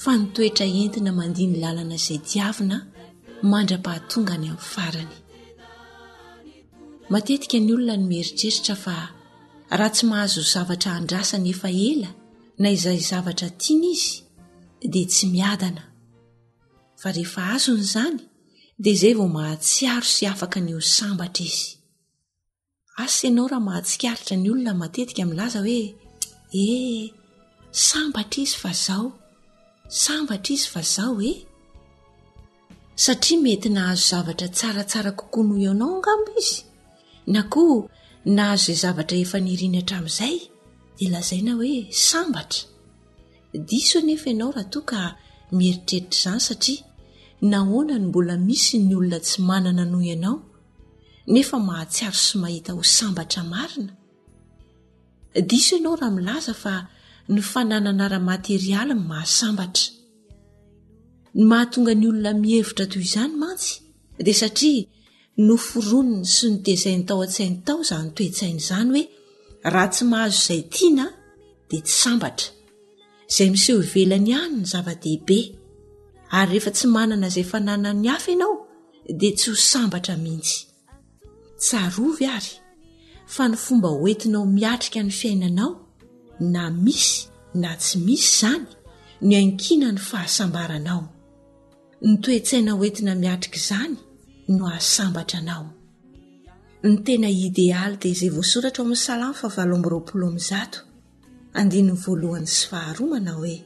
[0.00, 2.76] fa nitoetra entina mandiny lalana zay diaina
[3.52, 5.16] mandra-pahatongay amny farany
[7.42, 12.10] ekayolona neritreritrahy hazozavara adrasany efa ela
[12.62, 14.14] na izay zavatra tiany izy
[14.92, 15.82] de tsy miadana
[17.00, 18.18] fa rehefa azonyzany
[18.84, 21.70] de zay vao mahatsiaro sy afaka nyo sambatra izy
[23.02, 25.80] as iaao rahmahaiktra nyolona maeikamlazaoe
[26.62, 27.04] e eh,
[27.88, 29.06] sambatra izy fa zao
[29.90, 31.36] sambatra izy fa zao e eh?
[33.02, 36.58] satria mety nahazo zavatra tsaratsara kokoho noh ianao angambo izy
[37.34, 37.88] na koa
[38.36, 40.36] nahazo izay zavatra efa niriny hatramin'izay
[40.98, 41.76] dea lazaina hoe
[42.08, 42.60] sambatra
[43.68, 45.00] diso e nefa ianao raha toa ka
[45.56, 46.82] mieritreritra zany satria
[47.52, 50.36] nahonany mbola misy ny olona tsy manana noh ianao
[51.34, 53.92] nefa mahatsiaro sy mahita ho sambatra marina
[55.50, 56.72] diso ianao raha milaza fa
[57.28, 59.84] ny fananana aramaterialy nmahasambatra
[61.42, 63.70] ymahaonga nyolona mihevitra toy izany mantsy
[64.26, 64.84] de satria
[65.46, 69.02] noforonony sy no dezay nytaon-tsainy tao zanytoe-tsain' zany hoe
[69.72, 71.06] raha tsy mahazo zay iana
[71.70, 72.38] de tsy sambaa
[73.34, 75.38] zay miseho velany any ny zava-dehibe
[76.38, 78.54] ayrehefa tsy nana zay fanana n'ny a ianao
[79.20, 80.10] d ty hsahts
[83.40, 84.76] y aomyaia
[86.40, 87.28] na misy
[87.60, 88.66] na tsy misy zany
[89.26, 91.02] no ankina ny fahasambaranao
[92.08, 93.96] nytoetsaina oentina miatrika izany
[94.56, 95.66] no asambatra anao
[96.86, 98.60] ny tena idealy di izay vso
[103.20, 103.64] o e.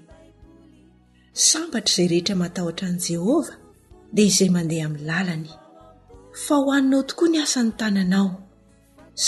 [1.48, 3.54] sambatra zay rehetra aah njhova
[4.14, 8.28] d izay mandeha mlanyoninao tokoa ny asan'ny ao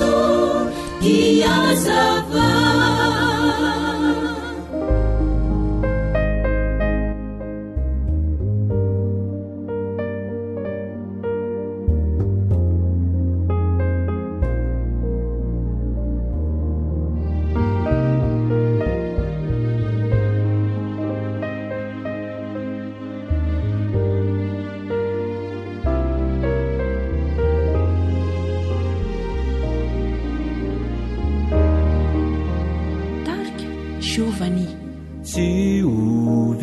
[1.01, 2.47] كياسفا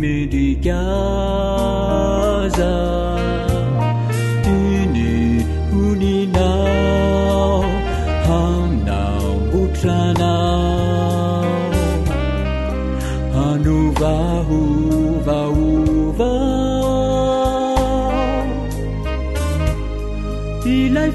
[0.04, 2.72] medigaza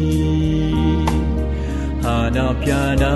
[2.19, 3.15] anapiana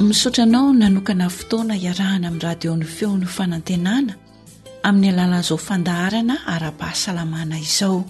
[0.00, 4.12] misotranao nanokana fotoana hiarahana ami radiony feony ho fanantenana
[4.88, 8.04] ami'ny alalay izao fandaharana arapasalamana izao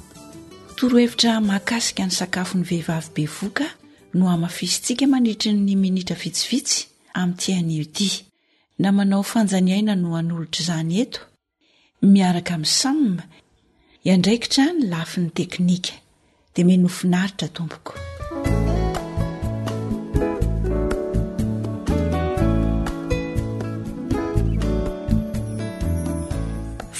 [0.77, 3.67] torohevitra makasika ny sakafo ny vehivavi be voka
[4.15, 6.79] no hamafisintsika manitri ny minitra fitsifitsy
[7.21, 8.09] ami tianoty
[8.83, 11.21] namanao fanjaniaina no hanolotr' izany eto
[12.13, 13.23] miaraka ami samyma
[14.07, 15.95] iandraikitra ny lafi ny teknika
[16.55, 17.93] dia menofinaritra tompoko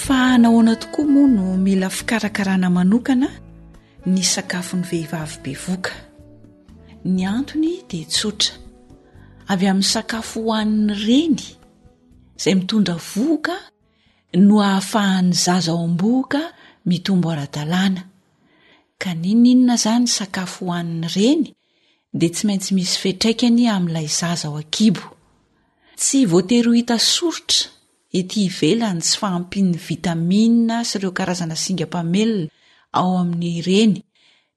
[0.03, 3.29] fa anahoana tokoa moa no mila fikarakarana manokana
[4.07, 5.95] ny sakafony vehivavy be voka
[7.05, 8.55] ny antony di tsotra
[9.53, 11.43] avy amin'ny sakafo hoan'ny reny
[12.37, 13.55] izay mitondra voka
[14.47, 16.43] no ahafahany zazao am-boka
[16.89, 18.03] mitombo ara-dalàna
[19.03, 21.45] ka nininona zany sakafo ho an'nyireny
[22.19, 25.05] de tsy maintsy misy fitraikany amin'ilay zaza o akibo
[26.01, 27.63] tsy voateryo hita soritra
[28.19, 32.43] ity ivelany sy fahampin'ny vitamina sy ireo karazana singampamela
[32.99, 33.95] ao amin'ny reny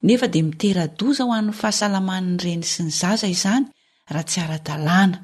[0.05, 3.65] nefa di miteradoza ho an'ny fahasalaman'nyreny sy ny zaza izany
[4.11, 5.17] raha tsy ara-dalàna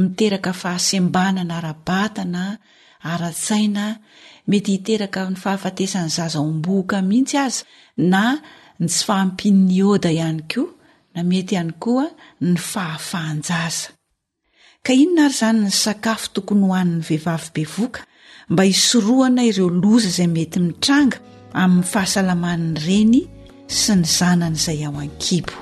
[0.00, 2.44] miteraka fahasembanana ara-batana
[3.12, 3.86] ara-tsaina
[4.46, 7.62] mety hiteraka ny fahafatesan'ny zaza ombooka mihitsy aza
[7.96, 8.24] na
[8.78, 10.68] ny tsy fahampin'ny oda ihany koa
[11.16, 12.06] na mety ihany koa
[12.42, 13.88] ny fahafahan-jaza
[14.84, 18.00] ka ino na ary izany ny sakafo tokony ho an'ny vehivavi bevoka
[18.52, 21.16] mba hisoroana ireo loza izay mety mitranga
[21.62, 23.20] amin'ny fahasalamany ireny
[23.80, 25.54] sy ny zanan' izay ao an-kibo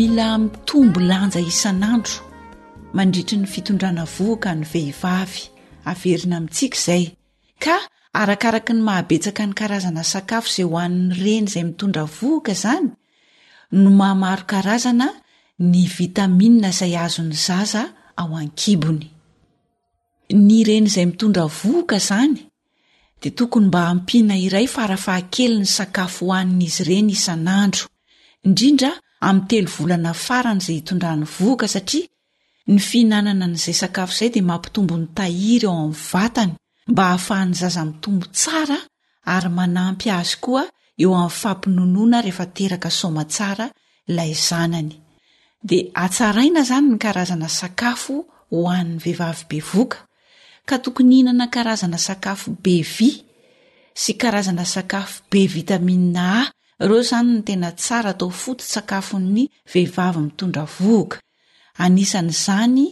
[0.00, 2.14] mila mitombo lanja isanandro
[2.96, 5.40] mandritry ny fitondrana voaka ny vehivavy
[5.90, 7.04] averina amintsika izay
[7.64, 7.76] ka
[8.22, 12.82] arakaraka ny mahabetsaka ny karazana sakafo izay ho an'nyreny izay mitondra voaka izany
[13.80, 15.08] no mahamaro karazana
[15.70, 17.82] ny vitaminna izay azony zaza
[18.20, 19.04] ao an-kibony
[20.46, 22.34] ny reny izay mitondra voaka zany
[23.20, 27.84] dia tokony mba hampiana iray farafahakeliny sakafo hoanin'izy ireny isan'andro
[28.46, 28.92] indrindra
[29.26, 32.06] amin'ny telo volana farany izay hitondrany voka satria
[32.72, 36.52] ny fihinanana n'izay sakafo izay dia mampitombo ny tahiry eo ami'ny vatany
[36.92, 38.78] mba hahafahany zaza mitombo tsara
[39.34, 40.64] ary manampy azy koa
[41.02, 43.66] eo ami'ny fampinonona rehefa teraka soma tsara
[44.10, 44.90] ilay zanany
[45.68, 48.14] dia atsaraina izany ny karazana sakafo
[48.52, 49.98] ho an'ny vehivavi be voka
[50.68, 53.10] ka tokony hinana karazana sakafo be vy
[54.02, 56.50] sy karazana sakafo be vitamina a
[56.84, 61.18] ireo zany ny tena tsara atao foto sakafo ny vehivava mitondra vooka
[61.84, 62.84] anisan'izany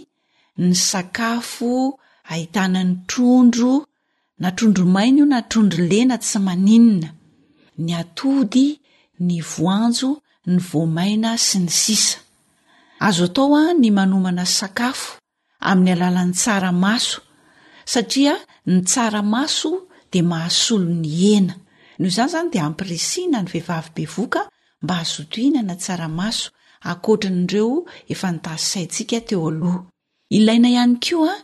[0.64, 1.72] ny sakafo
[2.32, 3.74] ahitanany trondro
[4.42, 7.08] natrondro maina io na trondro lena tsy maninina
[7.84, 8.66] ny atody
[9.26, 10.10] ny voanjo
[10.50, 12.18] ny voamaina sy ny sisa
[13.06, 15.08] azo atao a ny manomana y sakafo
[15.68, 17.18] amin'ny alalan'ny tsara maso
[17.92, 18.34] satria
[18.70, 19.70] ny tsara maso
[20.12, 21.54] de mahasolo ny ena
[22.06, 24.40] zany zany de ampiresina ny vehivavy be voka
[24.82, 26.50] mba azotoinana tsaramaso
[26.90, 27.70] akotrany reo
[28.12, 29.80] efa nitassayntsika teo aloha
[30.36, 31.34] ilaina ihany ko a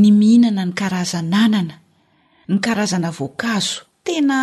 [0.00, 1.74] ny mihinana ny karazananana
[2.50, 4.38] ny karazana voankazo tena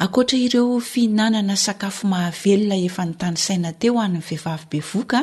[0.03, 5.19] akoatra ireo fihinanana sakafo mahavelona efa ny tany saina teo anny vehivavi be voka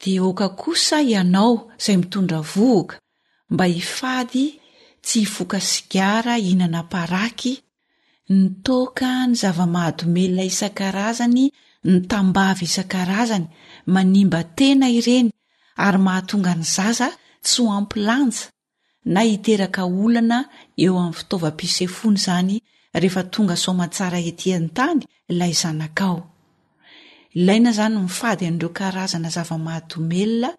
[0.00, 2.96] de oka kosa ianao izay mitondra vohoka
[3.52, 4.44] mba hifady
[5.04, 7.52] tsy hivoka sigara ihinana paraky
[8.30, 11.44] ny toka ny zava-mahadomelona isan-karazany
[11.90, 13.46] ny tambavy isan-karazany
[13.94, 15.28] manimba tena ireny
[15.86, 17.08] ary mahatonga ny zaza
[17.44, 18.44] tsy ho ampilanja
[19.12, 20.38] na hiteraka olana
[20.84, 22.56] eo amin'ny fitaovapise fony zany
[23.00, 25.00] rehefa tonga somantsara etyan tany
[25.32, 26.18] ilay zanakao
[27.40, 30.50] ilaina zany mifady andreo karazana zava-mahadomelona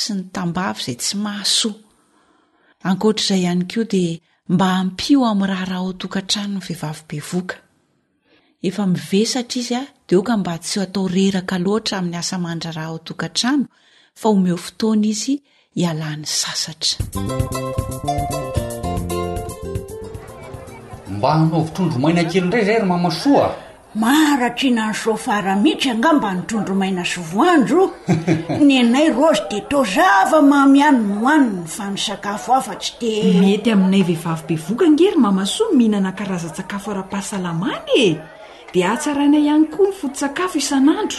[0.00, 1.76] sy ny tambavy zay tsy mahasoa
[2.88, 4.04] ankoatraizay ihany ko de
[4.48, 7.56] mba ampio ami' raha raha ao tokantrano ny vehivavy be voka
[8.68, 12.36] efa mivesatra izy a de o ka mba tsy ho atao reraka loatra amin'ny asa
[12.44, 13.64] mandra raha ao tokantrano
[14.20, 15.34] fa omeo fotoana izy
[15.76, 16.96] hialan'ny sasatra
[21.16, 23.46] mba hanao vitrondro maina akely ndray zay ry mamasoa
[23.98, 27.90] maratra na y soafaramihitry angah mba nitrondromaina sovoandro
[28.66, 34.02] nyanay rozy de tozava mamy any no hoaniny fa ny sakafo afatsy di mety aminay
[34.02, 38.16] vehivavy-be voka ngery mamasoa mihinana karaza-tsakafo ara-pahasalamany e
[38.72, 41.18] di ahatsarana ihany koa ny foton-tsakafo isan'andro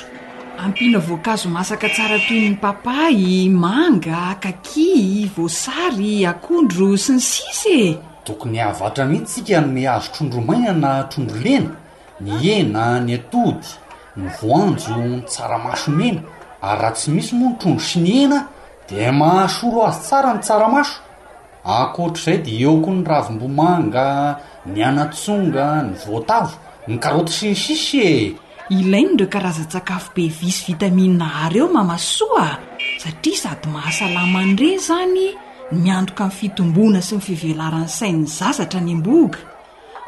[0.57, 8.59] ampiana voankazo masaka tsara toynny papay manga kaki voasary akondro sy ny sisy e tokony
[8.63, 11.78] ahvatra mihiytsika no mi azo trondromaina na trondrolena
[12.19, 13.69] ny ena ny atodra
[14.19, 16.21] ny voanjo ny tsaramaso mena
[16.59, 18.39] ary raha tsy misy moanotrondro sy ny ena
[18.89, 20.97] de mahasolo azy tsara ny tsaramaso
[21.79, 24.07] akohatraizay de eokoa ny ravim-bomanga
[24.73, 26.51] ny anatsonga ny voatavo
[26.91, 28.15] ny karaota sy ny sisy e
[28.77, 32.45] ilainy dreo karazan-tsakafo be visy vitamina ary eo mamasoa
[33.01, 35.23] satria sady mahasalamany ireny zany
[35.81, 39.39] miantoka ami fitombona sy ny fivelarany sainy zazatra ny amboga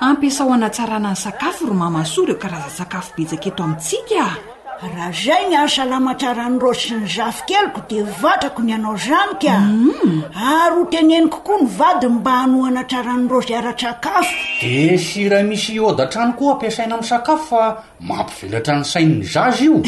[0.02, 4.36] ampiasao anatsarana ny sakafo ro mamasory eo karazany sakafo betsaketo amintsika
[4.82, 10.24] raha zay ny asalamatsarany rozy sy ny zafy keloko di vatrako ny anao zanikaa mm.
[10.34, 16.34] ary ho teaneny kokoa ny vadiny mba hano ana tsaranyrosa ara-tsakafo de sira misy oda-trano
[16.34, 19.78] koa ampiasaina amin'ny sakafo fa mampivelatra ny sainny zazy io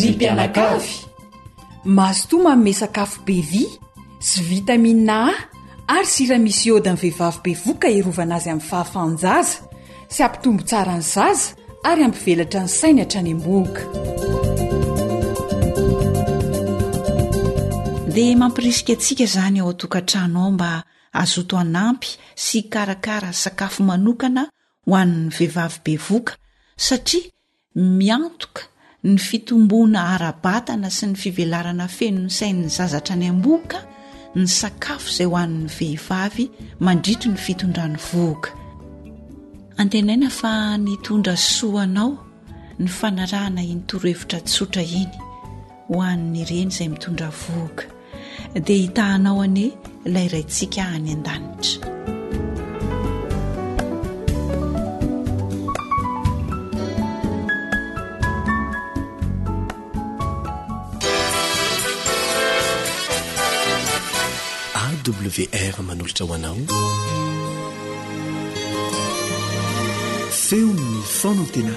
[0.00, 0.94] ny mpianakafy
[1.84, 3.66] mahazotoma amny sakafo be vy
[4.18, 5.30] sy vitaminea
[5.90, 9.56] ary sira misy oda ny vehivavi-be voka iarovanazy amin'ny fahafanjaza
[10.14, 11.46] sy ampitombo tsarany zaza
[11.90, 13.82] ary ampivelatra ny sainy hatra ny ambooka
[18.14, 20.72] dia mampirisika atsika zany ao atokantrano ao mba
[21.22, 22.10] azoto anampy
[22.44, 24.42] sy karakara sakafo manokana
[24.86, 26.32] ho ann'ny vehivavi be voka
[26.86, 27.24] satria
[27.98, 28.62] miantoka
[29.08, 33.78] ny fitomboana ara-batana sy ny fivelarana fenony sainny zaza hatrany ambooka
[34.38, 36.44] ny sakafo izay ho ann'ny vehivavy
[36.86, 38.50] mandritra ny fitondrany vohaka
[39.82, 40.52] antenaina fa
[40.84, 42.10] nitondra soanao
[42.78, 45.10] ny fanarahana inytorohevitra tsotra iny
[45.88, 47.84] ho an'ny ireny izay mitondra vohaka
[48.66, 49.68] dia hitahanao anie
[50.06, 52.09] ilayraintsika ahany an-danitra
[65.18, 66.56] wr manolotra hoanao
[70.46, 70.78] feon
[71.18, 71.74] fonan tena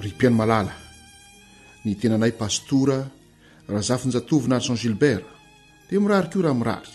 [0.00, 0.74] rypiano malala
[1.84, 2.98] ny tenanay pastoura
[3.68, 5.33] rahazafinjatovina argeant gilbert
[5.96, 6.92] e mirary koa raha mirary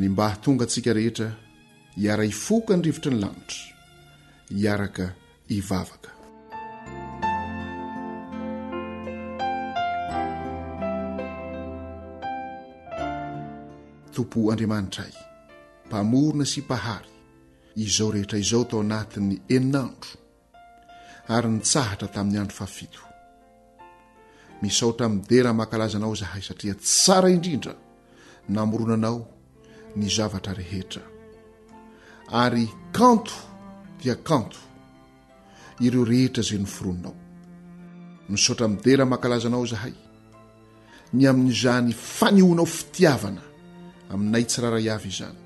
[0.00, 1.28] ny mbahatonga antsika rehetra
[1.98, 3.58] hiara ifoka ny rivotra ny lanitra
[4.60, 5.06] hiaraka
[5.50, 6.10] hivavaka
[14.14, 15.14] tompo andriamanitraay
[15.86, 17.10] mpamorona sy mpahary
[17.84, 20.10] izao rehetra izao tao anatin'ny enin'andro
[21.36, 23.00] ary nitsahatra tamin'ny andro faafito
[24.62, 27.74] misaotra midera mahakalazanao izahay satria tsara indrindra
[28.48, 29.26] namoronanao
[29.96, 31.02] ny zavatra rehetra
[32.32, 33.32] ary kanto
[34.02, 34.58] dia kanto
[35.80, 37.14] ireo rehetra izay ny foroninao
[38.28, 39.94] misaotramidera mahankalazanao izahay
[41.14, 43.42] ny amin'izany fanihoanao fitiavana
[44.12, 45.38] aminay tsirara avy izany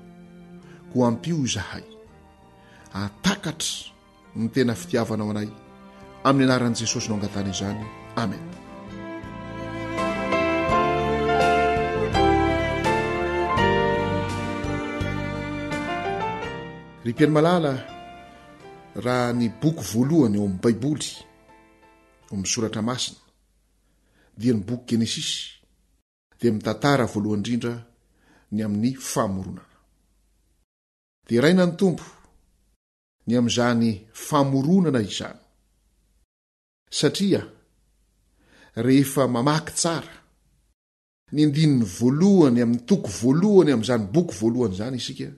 [0.93, 1.83] ko ampio izahay
[2.93, 3.93] atakatra
[4.39, 5.49] ny tena fitiavana ao anay
[6.29, 7.85] amin'ny anaran'i jesosy nao angatany izany
[8.23, 8.43] amen
[17.07, 17.73] ry mpiany malala
[19.05, 21.07] raha ny boky voalohany eo amin'ny baiboly
[22.27, 23.19] eo min'ny soratra masina
[24.37, 25.33] dia ny boky genesisy
[26.39, 27.73] dia mitantara voalohany indrindra
[28.53, 29.65] ny amin'ny faamoronana
[31.27, 32.05] dia raina ny tompo
[33.27, 33.89] ny amin'izany
[34.27, 35.39] famoronana izany
[36.97, 37.41] satria
[38.85, 40.13] rehefa mamaky tsara
[41.33, 45.29] ny ndininy voalohany amin'ny toko voalohany amin'izany boky voalohany izany isika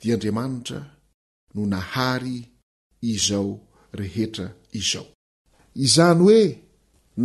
[0.00, 0.80] dia andriamanitra
[1.54, 2.48] no nahary
[3.02, 3.60] izao
[3.98, 5.06] rehetra izao
[5.84, 6.42] izany hoe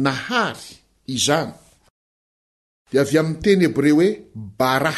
[0.05, 0.73] nahary
[1.15, 1.53] izany
[2.91, 4.09] de avy amin'ny teny hebreo hoe
[4.59, 4.95] bara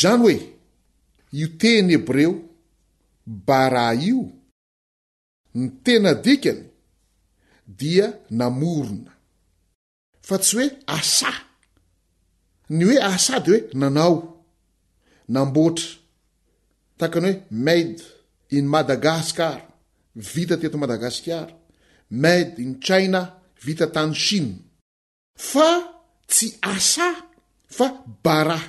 [0.00, 0.36] zany hoe
[1.40, 2.32] io teny hebreo
[3.48, 4.20] bara io
[5.58, 6.60] ny tena dikany
[7.78, 8.06] dia
[8.38, 9.12] namorona
[10.26, 10.68] fa tsy hoe
[10.98, 11.30] asa
[12.76, 14.14] ny hoe asa de hoe nanao
[15.32, 16.01] namboatra
[17.06, 17.98] akany oe maid
[18.56, 19.58] iny madagasikar
[20.34, 21.46] vita teto madagasikar
[22.22, 23.20] mad iny tsaina
[23.64, 24.52] vita tan chine
[25.50, 25.70] fa
[26.30, 27.08] tsy asa
[27.76, 27.86] fa
[28.24, 28.60] bara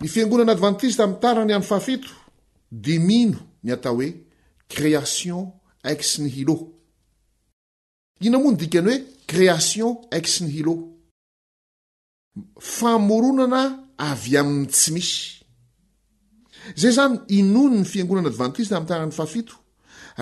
[0.00, 2.10] ny fiangonanaadvantistami'y tarany iamn'y fahafito
[2.84, 4.08] dimino ny atao hoe
[4.72, 5.40] création
[5.84, 6.56] haik sy ny hilo
[8.26, 8.98] ina mono dikany hoe
[9.30, 10.74] création aiky sy ny hilo
[12.76, 13.62] famoronana
[14.10, 15.16] avy amin'ny tsy misy
[16.74, 19.54] zay zany inony ny fiangonana advantista ami'ny tarany fahafito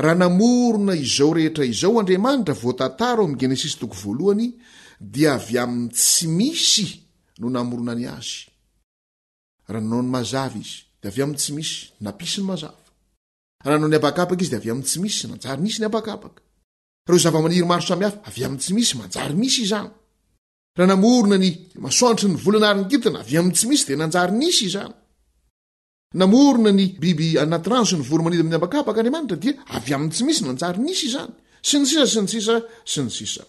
[0.03, 4.47] raha namorona izao rehetra izao adriamanitra votantaraoam'y genesisy toko valohany
[5.13, 6.87] dia avy amin'ny tsy misy
[7.41, 8.37] no namorona ny azy
[9.69, 12.41] ahaony mazava izy dy ms misyydtsyoahym'tsy
[15.05, 17.41] misy manjay misyznanotrnyna
[22.71, 25.04] anina ay'ysy misy dnayi
[26.15, 30.23] namorona ny biby anaty rano sy ny voromanida amin'ny ambakabaka andriamanitra dia avy aminy tsy
[30.29, 31.33] misy nanjarynisy i zany
[31.67, 32.57] sy ny sisa sy ny sisa
[32.93, 33.43] sy ny sisa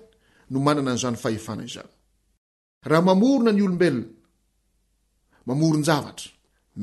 [0.52, 1.92] no manana ny izany fahefana izany
[2.90, 4.10] raha mamorona ny olombelona
[5.48, 6.30] mamoron--zavatra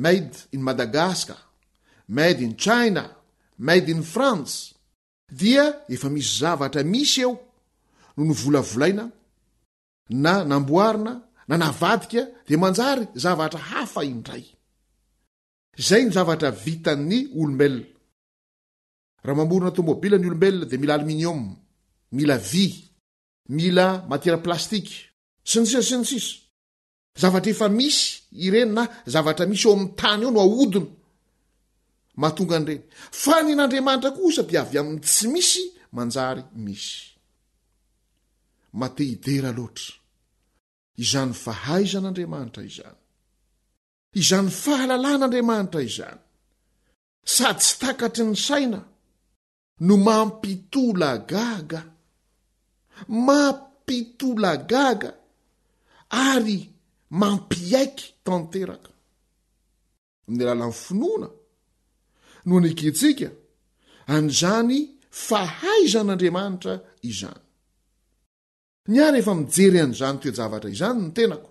[0.05, 1.37] maid ny madagasika
[2.17, 3.03] maidy ny china
[3.67, 4.63] maidny frantsy
[5.41, 7.33] dia efa misy zavatra misy eo
[8.17, 9.05] no ny volavolaina
[10.25, 11.13] na namboarina
[11.49, 14.45] na navadika de manjary zavatra hafa indray
[15.79, 17.85] zay ny zavatra vitany olomelona
[19.27, 21.41] raha mamorina utômôbila ny olombelna de mila alminiom
[22.17, 22.67] mila vy
[23.57, 24.95] mila matiera plastike
[25.49, 26.33] si nytsisa sy nytsisa
[27.21, 28.03] zavatra efa misy
[28.47, 30.87] ireny na zavatra misy eo amin'ny tany eo no ahodina
[32.21, 32.83] mahatonga anyireny
[33.23, 35.63] fa nyan'andriamanitra koa isadi avy amin'ny tsy misy
[35.97, 36.91] manjary misy
[38.81, 39.91] matehidera loatra
[41.03, 42.99] izany fa haizan'andriamanitra izany
[44.21, 46.19] izany fahalalàn'andriamanitra izany
[47.35, 48.81] sady tsy takatry ny saina
[49.87, 51.81] no mampitolagaga
[53.27, 55.11] mampitolagaga
[56.31, 56.59] ary
[57.21, 58.91] mampiaiky tanteraka
[60.27, 61.29] amin'ny alalan'ny finoana
[62.49, 63.29] no nikitsika
[64.15, 64.77] an'izany
[65.27, 66.73] fahaizan'andriamanitra
[67.11, 67.43] izany
[68.95, 71.51] nyary efa mijery an'izany toejavatra izany ny tenako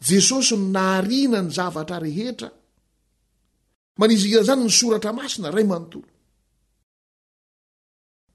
[0.00, 2.50] jesosy no naharina ny zavatra rehetra
[3.98, 6.08] maniza izan zany ny soratra masina ray manontolo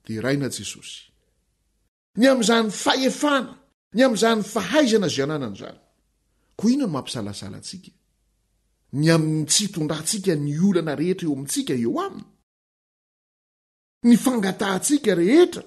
[0.05, 1.11] de raina jesosy
[2.17, 3.57] ny am'izany fahefana
[3.93, 5.79] ny am'izany fahaizana zyananana izany
[6.55, 7.91] koa ino no mampisalasalantsika
[8.93, 12.27] ny amin'ny tsy htondrantsika ny olana rehetra eo amintsika eo aminy
[14.07, 15.63] ny fangatantsika rehetra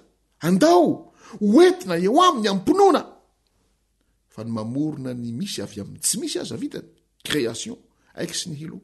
[0.49, 3.03] andao hoentina eo aminy ami'nympinoana
[4.35, 6.81] fany mamorona ny misy avy amin'ny tsy misy az vita
[7.29, 7.77] création
[8.23, 8.79] ak sy ny hilo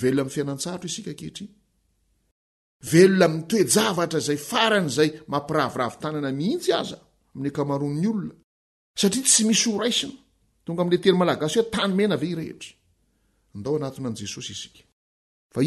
[0.00, 1.46] velona m'y fiainantsaritro isika kehitri
[2.90, 6.98] velona mitoejavatra izay faran' izay mampiraviravi tanana mihitsy aza
[7.34, 8.34] amin'y kamaron'ny olona
[9.00, 10.18] satria tsy misy horaisina
[10.64, 12.72] tonga amin'le telo malagasio tanymena ave irehetra
[13.54, 14.82] andaoanatn an' jesosynna
[15.56, 15.62] ao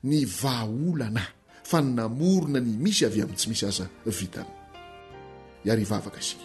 [0.08, 1.24] ny vaolana
[1.62, 4.48] fa ny namorona ny misy avy ami tsy misy aza vitana
[5.64, 6.36] iary ivavaka zy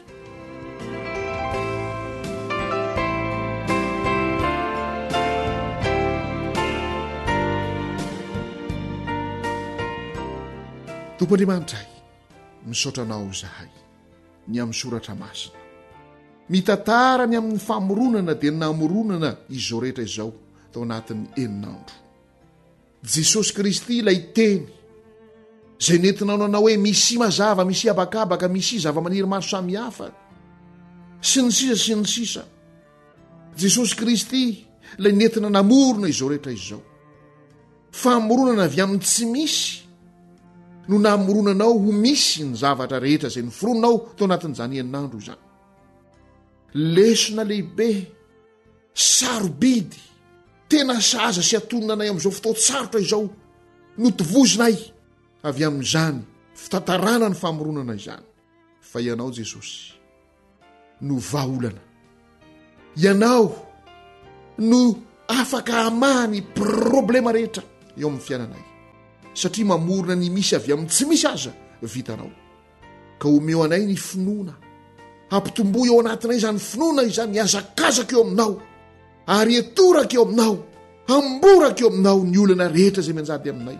[11.18, 11.90] tompo andriamanitra ay
[12.68, 13.70] misaotranao zahay
[14.48, 15.56] ny amn'ny soratra masina
[16.50, 20.32] mitantara ny amin'ny famoronana dia nynamoronana izao rehetra izao
[20.72, 21.96] tao anatin'ny eninandro
[23.14, 24.64] jesosy kristy ilay teny
[25.80, 30.12] zay nentinao nanao hoe misy mazava misy abakabaka misy i zava-maniry maro samyhhafa
[31.22, 32.44] sy ny sisa sy ny sisa
[33.58, 34.66] jesosy kristy
[34.98, 36.82] lay nentina namorona izao rehetra i zao
[37.92, 39.84] fahamoronana avy amin'n' tsy misy
[40.88, 45.44] no nahamoronanao ho misy ny zavatra rehetra zay ny foroninao to anatin'n' zanianandro izany
[46.74, 47.92] lesona lehibe
[48.96, 50.00] sarobidy
[50.72, 53.28] tena saaza sy atonona anay am'izao fitao tsarotra izao
[53.98, 54.95] no tovozina y
[55.46, 56.16] avy amin'izany
[56.62, 58.24] fitantarana ny famoronana izany
[58.90, 59.80] fa ianao jesosy
[61.08, 61.82] no vaaolana
[63.04, 63.46] ianao
[64.70, 64.80] no
[65.40, 67.64] afaka hamahany problema rehetra
[67.98, 68.64] eo amin'ny fiainanay
[69.42, 71.52] satria mamorona ny misy avy aminy tsy misy aza
[71.94, 72.32] vitanao
[73.22, 74.54] ka omeo anay ny finoana
[75.36, 78.54] ampitomboy eo anatinay zany finoana i zany iazakazaka eo aminao
[79.38, 80.56] ary etoraka eo aminao
[81.16, 83.80] amboraka eo aminao ny olana rehetra zay manjady aminay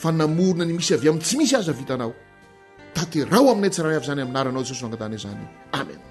[0.00, 2.12] fa namorona ny misy avy amiy tsy misy aza vitanao
[2.96, 5.44] taty rao aminay tsy rah y avy zany aminaranao jesosy no agnatany zany
[5.80, 6.09] amen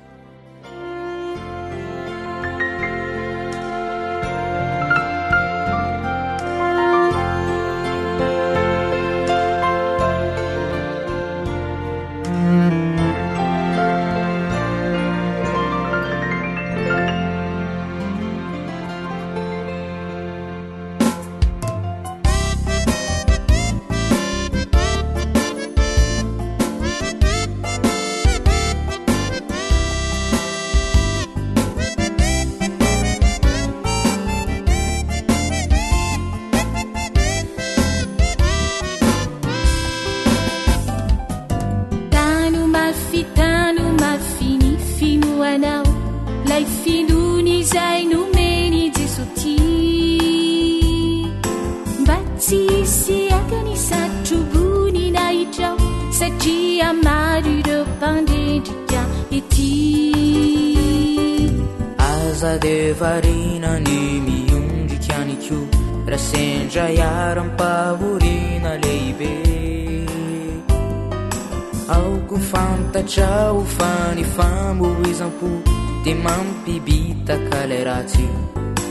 [76.16, 78.26] mampibita kalerati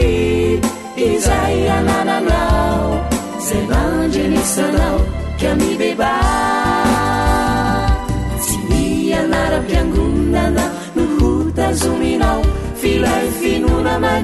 [1.08, 2.42] ezay alalala
[3.48, 5.00] zevangeli salao
[5.42, 6.14] camibeba
[8.46, 10.15] simialaraiano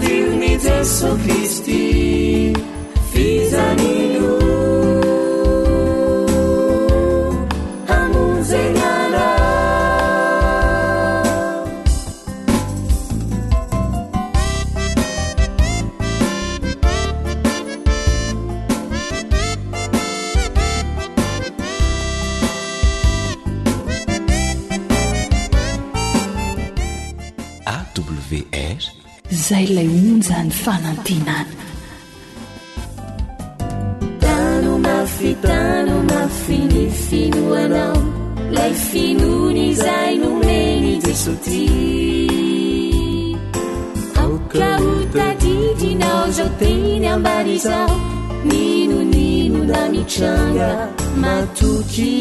[0.02, 0.64] دילmiت
[0.98, 2.54] סוkיסtי
[3.12, 4.11] في زمיn
[30.64, 31.54] fanantinany
[34.20, 37.98] tano mafi tano mafi ni finoanao
[38.56, 41.66] lay finony izay nomeny tisoty
[44.22, 47.92] aokaotadidinao zao teny ambaly izao
[48.50, 50.70] ninonino da mitranga
[51.22, 52.16] matoki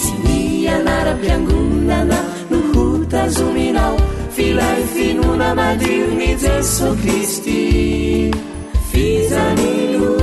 [0.01, 2.19] simiαnarα piangunαdα
[2.51, 3.93] nuχutαzuminaŭ
[4.37, 7.61] filai θinunαmadiuμi jeso cristi
[8.91, 10.22] fizamiu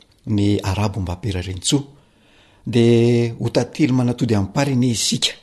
[0.29, 1.83] ny arabo mba aperarentsoa
[2.65, 2.85] de
[3.39, 5.33] ho tatey manatody ampainy isika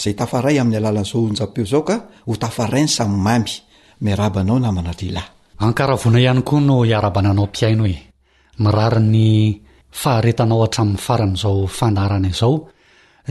[0.00, 1.96] zay tafaray am'ny alalaao onja-peo zao ka
[2.26, 3.52] ho tafarainy samymamy
[4.06, 5.10] mirabanao namanaay
[5.58, 7.96] ankaravona ihany koa no iarabananao m-piainoo e
[8.62, 9.16] mirary ny
[10.00, 12.68] faharetanao atramin'ny farany zao fandahrana izao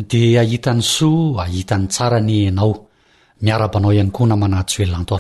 [0.10, 5.16] de ahitan' so ahitan'ny saa ny anaomiabanao hany koa naanatsy eto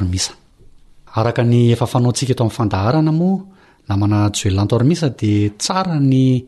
[3.87, 6.39] namana joelantormisa dia tsara ny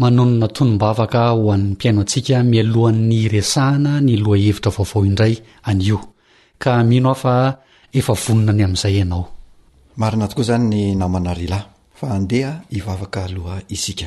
[0.00, 5.34] manonona tonom-bavaka ho an'ny mpiaino antsika mialohan'ny iresahana ny loha hevitra vaovao indray
[5.70, 5.98] an'io
[6.62, 7.34] ka mino aho fa
[7.98, 9.22] efa vonona any amin'izay ianao
[10.00, 11.66] marina tokoa zany ny namana relahy
[11.98, 14.06] fa andeha hivavaka aloha isika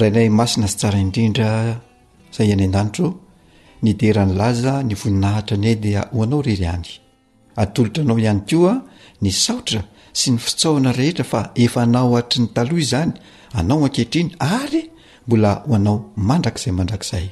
[0.00, 1.48] rahainay masina sy tsara indrindra
[2.36, 3.06] zay any an-danitro
[3.84, 6.90] ny derany laza ny voninahitra anye dia ho anao rery any
[7.62, 8.72] atolotra anao ihany koa
[9.22, 9.80] ny saotra
[10.18, 13.12] sy ny fitsahona rehetra fa efa na o hatry ny taloha izany
[13.58, 14.82] anao ankehitriny ary
[15.26, 15.96] mbola ho anao
[16.28, 17.26] mandrakizay mandrakzay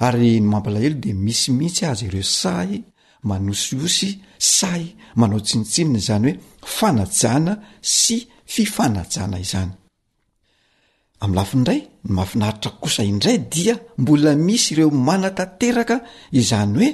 [0.00, 2.82] ary ny mampalahelo de misymihitsy azy ireo say
[3.22, 4.82] manosiosy say
[5.16, 9.72] manao tsinitsinina zany hoe fanajana sy fifanajana izany
[11.22, 15.96] am' lafiindray ny mahafinaritra kosa indray dia mbola misy ireo manatanteraka
[16.40, 16.88] izany hoe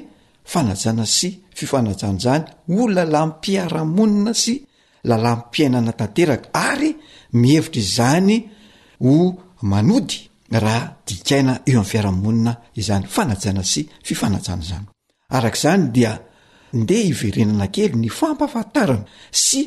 [0.52, 4.54] fanajana sy fifanajana zany ho lala mpiaramonina sy
[5.08, 6.90] lala mpiainana tanteraka ary
[7.40, 8.36] mihevitra izany
[9.04, 9.14] ho
[9.72, 10.16] manody
[10.62, 14.86] raha dikaina eo ami'ny fiaramonina izany fanajana sy fifanajana zany
[15.36, 16.12] arak' izany dia
[16.80, 19.04] ndeha hiverenana kely ny fampafantarana
[19.46, 19.60] sy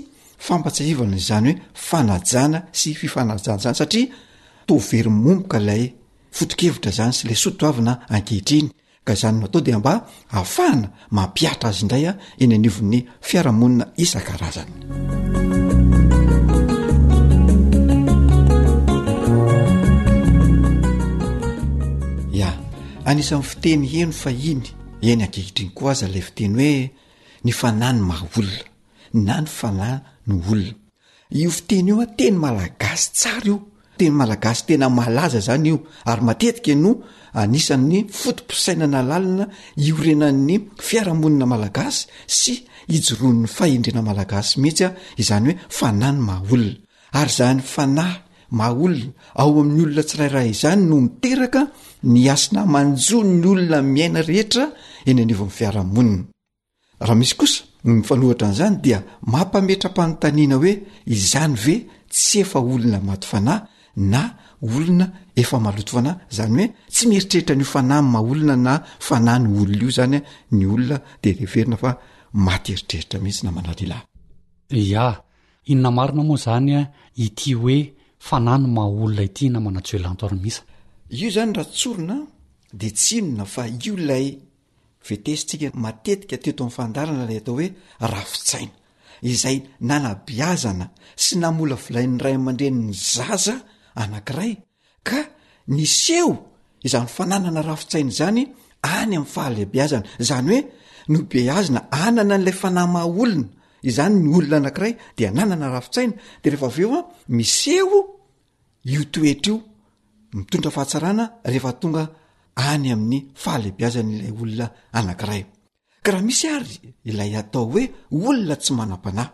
[0.45, 4.08] fampatsarivana izany hoe fanajana sy fifanajana zany satria
[4.78, 5.82] tvery momoka lay
[6.38, 8.68] fotokevitra zany sy lay sotoavyna ankehitriny
[9.06, 9.94] ka izany no atao de mba
[10.32, 14.76] afahana mampiatra azy indray a eny aniovon'ny fiarahamonina isan-karazana
[22.40, 22.50] ya
[23.10, 24.64] anisan'ny fiteny heno fa iny
[25.12, 26.92] eny ankehitriny ko aza lay fiteny hoe
[27.46, 28.62] ny fana ny maolna
[29.26, 29.90] na ny fana
[30.28, 30.78] ny olona
[31.42, 33.56] io fiteny ioa teny malagasy tsara
[34.00, 35.77] tea malagasy tena malaza zany io
[36.12, 36.91] ary matetika no
[37.43, 39.45] anisan'ny fotopisainana lalina
[39.85, 40.56] io renan'ny
[40.87, 42.02] fiarahamonina malagasy
[42.39, 42.54] sy
[42.97, 46.73] ijoroa 'ny fahendrena malagasy mihitsy a izany hoe fana ny maha olona
[47.19, 48.17] ary zany fanahy
[48.58, 49.08] maa olona
[49.41, 51.62] ao amin'ny olona tsirairahy izany no miteraka
[52.12, 54.65] ny asina manjo ny olona miaina rehetra
[55.10, 56.23] eny aniovo mn'y fiarahamonina
[57.06, 59.00] raha misy kosa n mifanohatra an'izany dia
[59.33, 60.73] mampametram-panontaniana hoe
[61.15, 61.75] izany ve
[62.13, 63.62] tsy efa olona maty fanahy
[64.00, 64.21] na
[64.62, 65.08] olona
[65.41, 68.73] efa maloto foanay zany hoe tsy mieritreritra nyiofanany mahaolona na
[69.08, 70.17] fanany olona io zany
[70.60, 75.97] nyolon dereenafaateritreritra mihitsy nanonaaina
[76.27, 76.81] moa zanya
[77.25, 77.77] ity hoe
[78.27, 80.50] fnaymaolna itynaeh
[81.19, 82.17] io zany raha tsorona
[82.79, 84.25] de tsinona fa io lay
[85.08, 87.67] vetesitika matetika teto amyfandarana lay atao hoe
[88.13, 88.73] rafitsaina
[89.31, 89.58] izay
[89.89, 90.85] nanabiazana
[91.23, 92.81] sy namola volain'ny ray aman-dreny
[93.15, 93.56] zaza
[93.96, 94.54] anankiray
[95.02, 95.19] ka
[95.67, 96.46] miseo
[96.83, 98.44] izany fananana rafin-tsaina zany
[98.83, 100.62] any amn'ny fahaleibeazana zany hoe
[101.12, 103.48] nobeazina anana n'lay fanamah olona
[103.90, 108.00] izany ny olona anakiray de nanana rafin-tsaina de rehefa aveo a miseo
[108.92, 109.56] io toetra io
[110.37, 112.04] mitondra fahatsarana rehefa tonga
[112.69, 114.65] any amin'ny fahalebeazana ilay olona
[115.00, 115.42] anakiray
[116.04, 116.75] ka raha misy ary
[117.10, 117.83] ilay atao hoe
[118.27, 119.31] olona tsy manam-panahy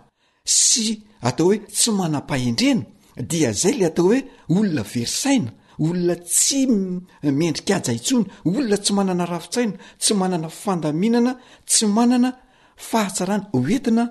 [0.65, 0.85] sy
[1.27, 2.83] atao hoe tsy manam-pahendrena
[3.17, 6.67] dia zay le atao hoe olona verysaina olona tsy
[7.39, 11.31] miendrikaja intsony olona tsy manana rafin-tsaina tsy manana fandaminana
[11.69, 12.29] tsy manana
[12.89, 14.03] fahatsarana oentina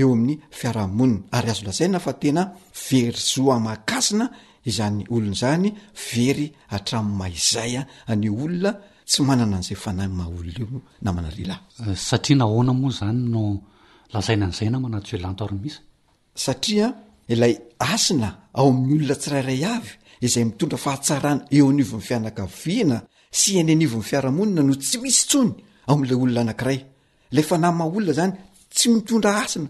[0.00, 2.42] eo amin'ny fiarahamonina ary azo lazaina fa tena
[2.90, 4.24] very zoamakasina
[4.68, 5.66] izany olon'zany
[6.10, 6.46] very
[6.76, 7.82] atram' maizaya
[8.22, 8.70] ny olona
[9.08, 11.60] tsy manana n'izay fanay maolona io namanarelahy
[12.14, 13.40] ata nahoana moa zany no
[14.16, 15.76] aaina n'zay na manayelanto arnyis
[17.32, 17.54] ilay
[17.92, 19.90] asina ao amin'ny olona tsirairay avy
[20.26, 22.96] izay mitondra fahatsarana eo anivo n'ny fianakaviana
[23.38, 25.50] sy any anivo 'ny fiaramonina no tsy misy tsony
[25.88, 26.78] ao ami'lay olona anakiray
[27.34, 28.32] la fa na maolona zany
[28.76, 29.68] tsy mitondra asina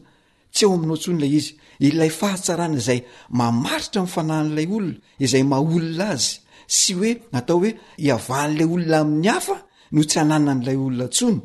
[0.55, 1.53] tsy eo aminao tsony lay izy
[1.89, 3.01] ilay fahatsarana izay
[3.39, 4.95] mamaritra mifanah n'ilay olona
[5.25, 6.31] izay maaolona azy
[6.79, 7.71] sy oe atao hoe
[8.07, 9.57] iavan'lay olona amin'ny hafa
[9.95, 11.39] no tsy anana n'lay olona ntsony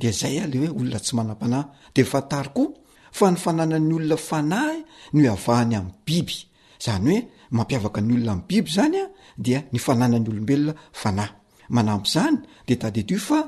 [0.00, 2.68] de zay ale hoe olona tsy manam-panahy de fatarikoa
[3.12, 4.76] fa ny fananan'ny olona fanay
[5.14, 6.36] no o avahany amin'ny biby
[6.84, 7.18] zany hoe
[7.54, 9.04] mampiavaka ny olona my biby zanya
[9.44, 12.36] dia ny fananan'ny olombelona fanayanampy zany
[12.68, 13.38] de tady edio fa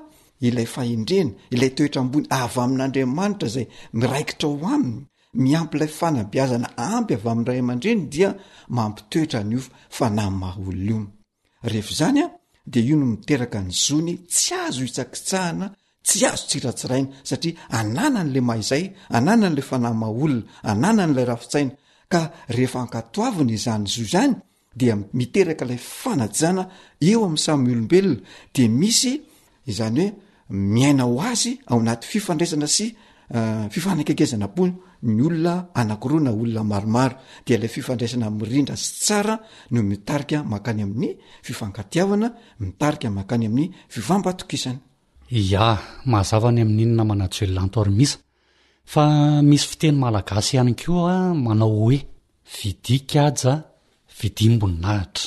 [0.48, 3.66] ilay fahendrena ilay toetra ambony avy amin'andriamanitra zay
[4.00, 5.02] miraikitra o aminy
[5.44, 8.30] miampyilay fanabiazana ampy avy ami'nray aman-dreny dia
[8.76, 9.60] mampitoetra nyo
[9.96, 12.26] fanaaolnaeezanya
[12.72, 15.66] de io no miteraka ny zony tsy azo itsakitsahana
[16.02, 18.84] tsy azo tsiratsiraina satria anana n'la mahaizay
[19.18, 20.42] anana n'la fanamaolona
[20.72, 21.72] anananylay rafintsaina
[22.12, 22.20] ka
[22.56, 24.34] rehefankatoavina izany z zany
[24.74, 24.80] d
[25.12, 26.64] mieaklay fnaana
[27.00, 28.14] eoa'y sayolobelona
[28.56, 34.62] de syoea oazy aonaty fifandraisana s uh, fifanakekezanapo
[35.16, 39.34] ny olona anakiroana olona maromaro de lay fifandraisana mirindra sy tsara
[39.72, 41.08] no mitarika makany amin'ny
[41.46, 42.28] fifankatiavana
[42.64, 44.78] mitarika makany amin'ny fivambatokisany
[45.30, 45.78] ya
[46.10, 48.16] mahazava ny amin'inona manatso elonantoormisa
[48.92, 49.04] fa
[49.48, 51.98] misy fiteny malagasy ihany ko a manao hoe
[52.54, 53.52] vidikaja
[54.18, 55.24] vidia mboninahitra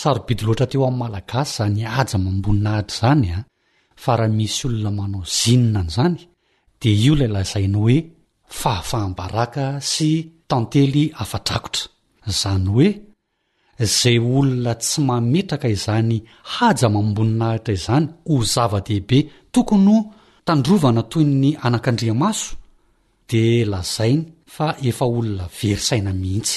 [0.00, 3.44] sarobidy loatra teo amin'n malagasy zany aja mamboninahitra izany a ah.
[4.02, 6.16] fa raha misy olona manao zenna n' izany
[6.80, 7.96] dea io ilay lazainy hoe
[8.60, 10.10] fahafahambaraka sy
[10.50, 11.86] tantely afadrakotra
[12.40, 12.88] zany hoe
[13.86, 16.16] zay olona tsy mametraka izany
[16.54, 19.18] hajamambonina hahitra izany ho zava-dehibe
[19.52, 19.96] tokonyo
[20.46, 22.46] tandrovana toy ny anakandriamaso
[23.30, 24.22] de lazainy
[24.54, 26.56] fa efa olona verysaina mihitsy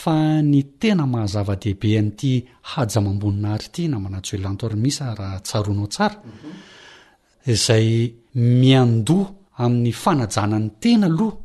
[0.00, 0.16] fa
[0.50, 2.32] ny tena mahazava-dehibe an'ity
[2.70, 6.16] hajamambonina hitra ity na manats oelanto arymisa rahatsaroanao tsara
[7.52, 7.88] izay
[8.60, 9.26] miandoa
[9.62, 11.36] amin'ny fanajana n'ny tena aloha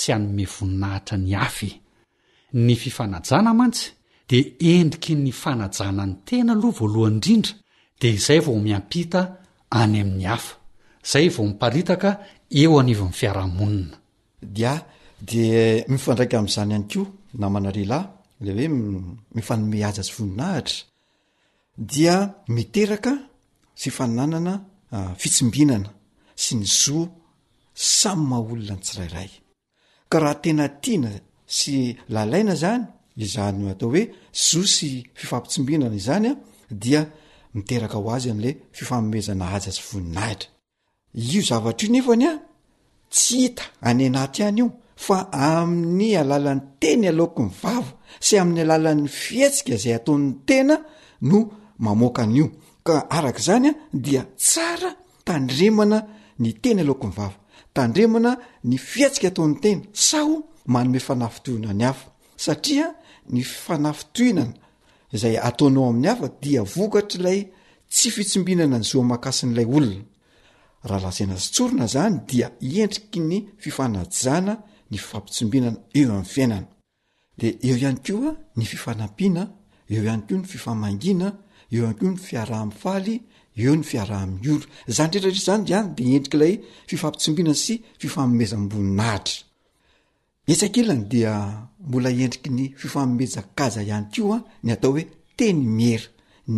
[0.00, 1.68] sy anyme voninahitra ny afy
[2.64, 3.84] ny fifanajana mantsy
[4.28, 4.44] dia
[4.76, 7.52] endriky ny fanajana ny tena aloha voalohan indrindra
[8.00, 9.20] dia izay vao miampita
[9.80, 10.54] any amin'ny hafa
[11.06, 12.10] izay vao miparitaka
[12.62, 13.96] eo anivy n'ny fiarahamonina
[14.56, 14.62] di
[15.28, 15.40] di
[15.92, 17.00] mifandraika am'izany any ko
[17.40, 18.00] namnaelay
[18.44, 18.68] le hoe
[19.34, 20.84] mifanome hazatsy voninahitra
[21.78, 22.16] dia
[22.56, 23.12] miteraka
[23.82, 24.52] fifananana
[24.96, 25.88] ah, fitsimbinana
[26.42, 27.06] sy ny zoa
[27.98, 29.30] samy maha olona n tsirairay
[30.10, 31.10] ka raha tena tiana
[31.56, 31.72] sy
[32.14, 32.84] lahlaina zany
[33.24, 34.02] izany atao hoe
[34.46, 36.34] zoo sy fifampitsimbinana izany a
[36.82, 37.00] dia
[37.56, 40.50] miteraka ho azy am'le fifamomezana hazaasy voninahitra
[41.32, 42.32] io zavatra io nefany a
[43.14, 44.68] tsy hita any anaty ihany io
[45.06, 50.76] fa amin'ny alalan'ny teny alaoko ny vava sy amin'ny alalan'ny fietsika izay atao'ny tena
[51.30, 51.38] no
[51.84, 52.46] mamokanio
[52.86, 53.72] ka arak'zanya
[54.06, 54.90] dia tsara
[55.26, 55.98] tandremana
[56.42, 58.30] ny teny alok nyvavatandremana
[58.70, 59.84] ny fietika ataon tena
[60.18, 60.36] ahoo
[60.72, 62.06] naina ny afa
[62.44, 62.86] saia
[63.34, 63.40] ny
[63.84, 64.44] natinana
[65.20, 67.40] zay ataonaoain'ny afa diavokatralay
[67.94, 72.46] tsy fitsombinana nyzomaasin'lay olnaahalaana ztsorna zany dia
[72.84, 74.54] endriky ny fifanajana
[74.90, 76.68] ny fifampitsombinana eo am'n fiainana
[77.40, 79.42] de eo ihany ko a ny fifanampiana
[79.92, 81.26] eo ihany ko ny fifamangiana
[81.72, 83.14] eo ihany koa ny fiaraham'ny faly
[83.62, 84.66] eo ny fiaraha ami'y oro
[84.96, 86.54] zany ntretra itretra zany iany de endrikailay
[86.90, 89.36] fifampitsombinana sy fifamomezambonina ahtra
[90.52, 91.32] itsa-kilany dia
[91.88, 95.02] mbola endriky ny fifamomeza kaza ihany ko a ny atao hoe
[95.38, 96.06] teny miera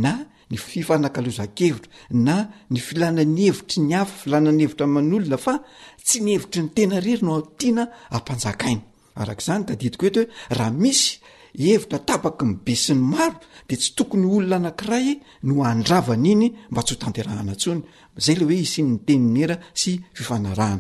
[0.05, 0.12] na
[0.51, 5.55] ny fifanakalozakevitra na ny filanany hevitra nyaf ilanany hevitraanolonafa
[6.05, 11.20] tsy ny hevitry ny tena rery no atiana ampanjakainazny dii et hoe rahamisy
[11.70, 13.36] evitra tabaky ni be siny maro
[13.68, 17.80] de tsy tokony olona anankiray no andravany iny mba tsy hotneahana nsny
[18.28, 20.78] ay leoe isnynteny e syaeoana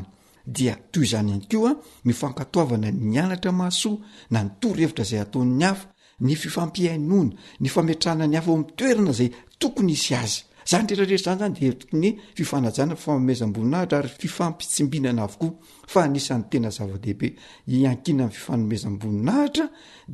[3.12, 3.90] nyanatra maso
[4.30, 5.86] na nytorohevitra zay ato'ny afa
[6.20, 9.30] ny fifampiainona ny fametrahnany afa o amytoerana zay
[9.60, 15.50] tokony izy azy zany retrarehera zany zany de ny fifanajana fifaomezamboninahitra ary fifampitsimbinana avokoa
[15.92, 17.28] fa anisan'ny tena zavadehibe
[17.74, 19.66] iankina a'ny fifanomezamboninahitra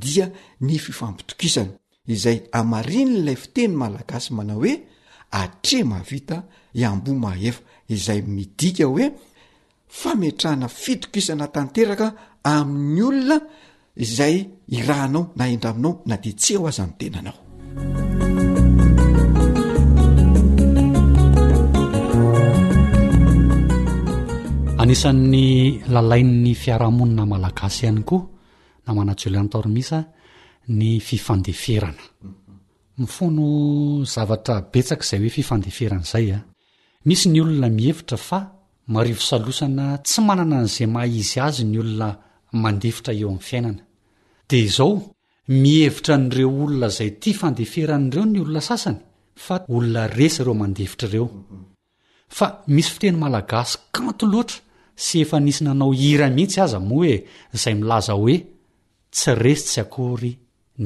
[0.03, 0.27] dia
[0.67, 1.71] ny fifampitokisany
[2.15, 4.75] izay amarinylay fiteny malagasy manao oe
[5.43, 6.39] atre mavita
[6.81, 7.61] iambomaefa
[7.95, 9.09] izay midika hoe
[10.01, 12.09] fametrahna fitokisana tanteraka
[12.55, 13.39] amin'nyolona
[14.05, 14.37] izay
[14.77, 17.35] irahanao na endra aminao na de tsy eho azany tenanao
[24.87, 28.29] nisan'ny lalain'ny fiarahamonina malagasy aykoa
[29.05, 29.93] nat eeaeyionief
[38.95, 42.09] mariosaosana tsy manana n'zay mah izy azy nyolona
[42.63, 43.83] mandeitra eo ami'n fiainana
[44.49, 44.93] d izao
[45.63, 48.99] mihevitra n'reo olona zay t fandeferanreo ny olona sasany
[49.45, 54.55] fa olona esa ireomandeitra reofa misy fiteny malagas kant loara
[54.97, 57.15] sy efa nisy nanao hira mihitsy aza moa hoe
[57.55, 58.35] izay milaza hoe
[59.15, 60.33] tsy resitsy akory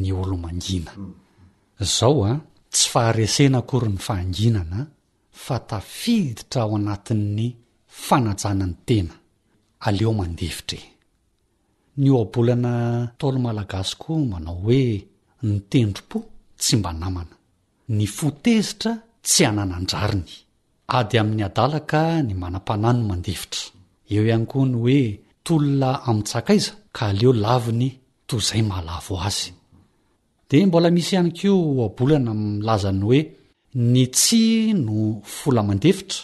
[0.03, 0.93] ny olomangina
[1.97, 2.33] zao a
[2.75, 4.79] tsy faharesena akory ny faanginana
[5.45, 7.43] fa tafiditra ao anatin'ny
[8.07, 9.15] fanajana ny tena
[9.87, 10.85] aleo mandevitrae
[12.01, 12.73] ny oabolana
[13.19, 14.81] taolo malagasikoa manao hoe
[15.47, 16.19] ny tendrompo
[16.61, 17.37] tsy mba namana
[17.97, 18.93] ny fotezitra
[19.27, 20.33] tsy hananan-drariny
[20.99, 23.63] ady amin'ny adalaka ny manam-panany mandevitra
[24.15, 25.01] eo ihany koa ny hoe
[25.47, 27.89] tolna amitsakaiza ka aleo laviny
[28.29, 29.51] toy izay malavo azy
[30.49, 31.57] dia mbola misy ihany keo
[31.87, 32.33] abolana
[32.67, 33.21] lazany hoe
[33.93, 34.43] ny tsy
[34.87, 34.97] no
[35.37, 36.21] folamandefitra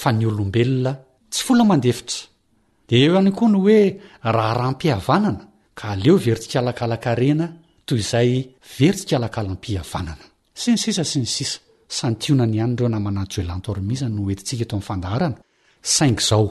[0.00, 0.92] fa ny olombelona
[1.32, 2.18] tsy folamandefitra
[2.88, 3.78] dia eo ihany koa ny hoe
[4.34, 5.42] raha raha mpihavanana
[5.78, 7.46] ka aleo veritskalakalakarena
[7.86, 8.30] toy izay
[8.78, 10.24] veritsikalakala mpihavanana
[10.54, 11.52] s ny sisa s ny sis
[11.98, 15.38] sanyionany hay reo namanajolantrmia no ettsika eto 'yfandarana
[15.96, 16.44] saing zao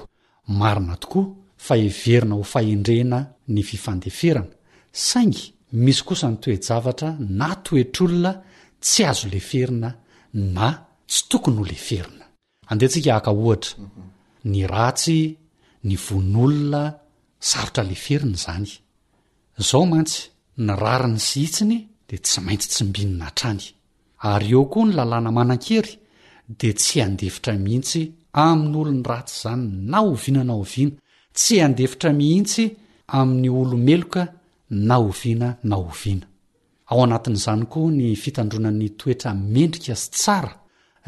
[0.47, 1.25] marina tokoa
[1.57, 4.47] fa everina ho fahendrena ny fifandeferana
[4.91, 5.41] saingy
[5.83, 8.31] misy kosa ny toejavatra na toetr'olona
[8.81, 9.89] tsy azo le ferina
[10.55, 10.67] na
[11.07, 12.25] tsy tokony ho le ferina
[12.69, 13.73] andehantsika haka ohatra
[14.51, 15.19] ny ratsy
[15.87, 16.83] ny von'olona
[17.49, 18.67] zarotra le ferina izany
[19.67, 20.21] zao mantsy
[20.65, 21.77] ny rariny sy hitsiny
[22.07, 23.61] di tsy maintsy tsy mbinina htrany
[24.31, 25.91] ary eo koa ny lalàna manan-kery
[26.59, 28.01] di tsy andevitra mihitsy
[28.43, 29.61] amin'n'olony ratsy izany
[29.91, 30.91] na oviana na oviana
[31.37, 32.63] tsy andefitra mihitsy
[33.19, 34.23] amin'ny olomeloka
[34.87, 36.27] na oviana na oviana
[36.91, 40.53] ao anatin'izany koa ny fitandronan'ny toetra mendrika zy tsara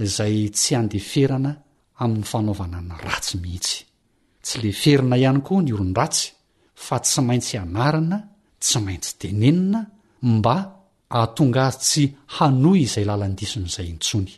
[0.06, 1.52] izay tsy handeferana
[2.04, 3.80] amin'ny fanaovana ny ratsy mihitsy
[4.46, 6.28] tsy le ferina ihany koa ny olon- ratsy
[6.86, 8.18] fa tsy maintsy anarana
[8.64, 9.80] tsy maintsy tenenina
[10.34, 10.56] mba
[11.16, 12.04] ahatonga azy tsy
[12.36, 14.32] hanoy izay lalandison'izay intsony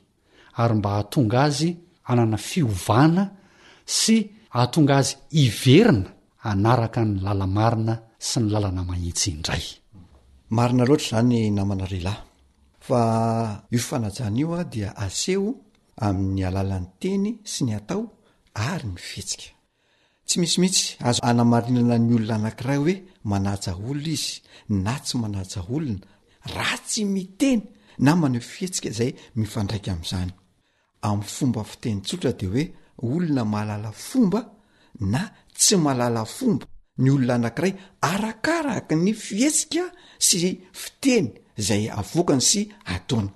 [0.62, 1.70] ary mba hahatonga azy
[2.10, 3.24] anana fiovana
[4.00, 4.16] sy
[4.56, 6.10] ahatonga azy iverina
[6.50, 7.94] anaraka ny lalamarina
[8.28, 9.64] sy ny lalana mahitsy indray
[10.56, 12.22] marina loatra zany namana relahy
[12.88, 13.00] fa
[13.72, 15.50] io ifanajana io a dia aseho
[16.06, 18.02] amin'ny alalan'ny teny sy ny atao
[18.70, 19.52] ary ny fihetsika
[20.28, 22.94] tsy mitsimihitsy azo anamarinana ny olona anank'iray hoe
[23.30, 24.34] manaja olona izy
[24.84, 26.02] na tsy manaja olona
[26.56, 27.62] raa tsy miteny
[28.06, 30.32] namana heo fihetsika zay mifandraika am'zany
[31.02, 32.64] amin'ny fomba fiteny tsotra de oe
[33.04, 34.42] olona malala fomba
[35.12, 35.22] na
[35.58, 36.66] tsy malalafomba
[37.04, 37.74] ny olona anankiray
[38.12, 39.84] arakaraka ny fiesika
[40.28, 40.38] sy
[40.82, 41.28] fiteny
[41.68, 42.62] zay avokany sy
[42.94, 43.30] ataony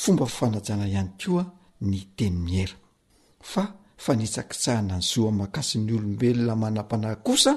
[0.00, 1.44] fomba fanajana ihany koa
[1.90, 2.76] ny teny miera
[3.52, 3.62] fa
[4.02, 7.52] fa nitsakitsahana ny zoamakasy'ny olombelona manam-pana kosa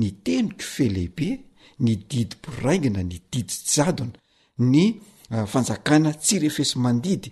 [0.00, 1.28] ny tenykife lehibe
[1.84, 4.16] ny didi boraigina ny didisjadona
[4.72, 4.82] ny
[5.34, 7.24] ah, fanjakana tsy rehfesyandid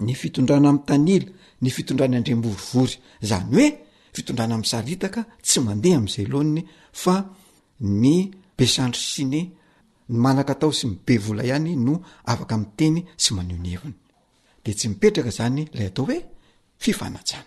[0.00, 1.26] ny fitondrana ami'y tanila
[1.62, 2.94] ny fitondrana andremorovory
[3.28, 3.66] zany hoe
[4.16, 6.62] fitondrana am'y saritaka tsy mandeha am'izay aloaniny
[7.02, 7.14] fa
[7.80, 8.16] ny
[8.58, 9.40] besandro siny ny
[10.24, 11.94] manaka atao sy mibe vola ihany no
[12.32, 13.94] afaka amin'teny sy maneony heviny
[14.64, 16.16] de tsy mipetraka zany lay atao hoe
[16.78, 17.44] fifanajana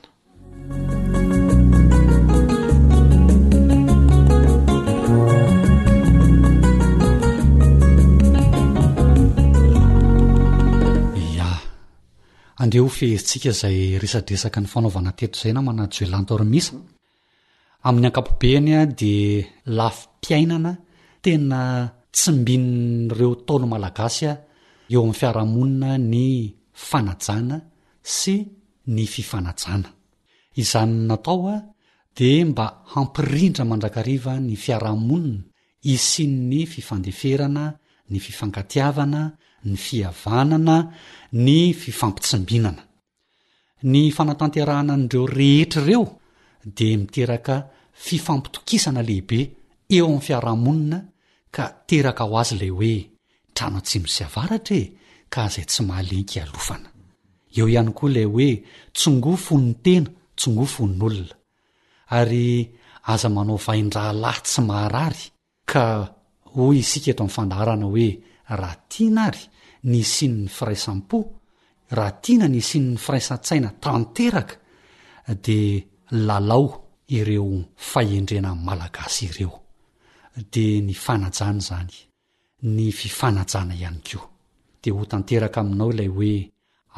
[12.61, 16.75] andeha ho feheritsika izay resadresaka ny fanaovana teto izay na manajoelantormisa
[17.87, 19.15] amin'ny ankapobeany a di
[19.77, 20.71] lafi mpiainana
[21.23, 21.59] tena
[22.15, 24.33] tsy mbinin'ireo taolo malagasy a
[24.91, 26.25] eo amin'ny fiarahamonina ny
[26.89, 27.57] fanajana
[28.17, 28.35] sy
[28.93, 29.89] ny fifanajana
[30.61, 31.57] izany natao a
[32.15, 35.41] dia mba hampirintra mandrakariva ny fiarahamonina
[35.93, 37.63] isin'ny fifandeferana
[38.11, 39.21] ny fifangatiavana
[39.67, 40.91] ny fihavanana
[41.33, 42.83] ny fifampitsimbinana
[43.83, 46.05] ny fanatanterahana an'ireo rehetra ireo
[46.65, 49.39] dea miteraka fifampitokisana lehibe
[49.89, 50.99] eo amin'ny fiarahamonina
[51.51, 52.93] ka teraka aho azy lay hoe
[53.55, 54.85] trano a-tsy mosy avaratra e
[55.33, 56.89] ka zay tsy mahalenka alofana
[57.57, 58.49] eo ihany koa ilay hoe
[58.97, 61.35] tsongoafo 'ny tena tsongofony olona
[62.17, 62.45] ary
[63.11, 65.23] aza manao vain-drahalahy tsy maharary
[65.71, 65.81] ka
[66.53, 68.07] hoy isika eto amin'ny fandaharana hoe
[68.57, 69.41] raha tiana ary
[69.89, 71.19] ny sin'ny firaisam-po
[71.95, 74.55] raha tiana ny sin'ny firaisan-tsaina tanteraka
[75.45, 75.77] di
[76.17, 76.65] lalao
[77.09, 79.53] ireo faendrenan malagasy ireo
[80.51, 81.97] de ny fanajana zany
[82.73, 84.19] ny fifanajana ihany ko
[84.81, 86.35] dea ho tanteraka aminao ilay hoe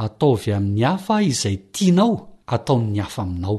[0.04, 2.14] ataovy amin'ny hafa izay tianao
[2.56, 3.58] atao'ny hafa aminao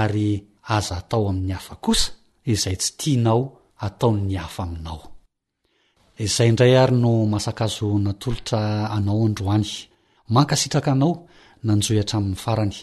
[0.00, 0.40] ary
[0.74, 2.10] aza atao amin'ny hafa kosa
[2.52, 3.40] izay tsy tianao
[3.86, 5.00] ataon'ny hafa aminao
[6.22, 8.60] izay indray ary no masakazo natolotra
[8.96, 9.66] anao androany
[10.34, 11.14] mankasitraka anao
[11.66, 12.78] nanjoihatra amin'ny farany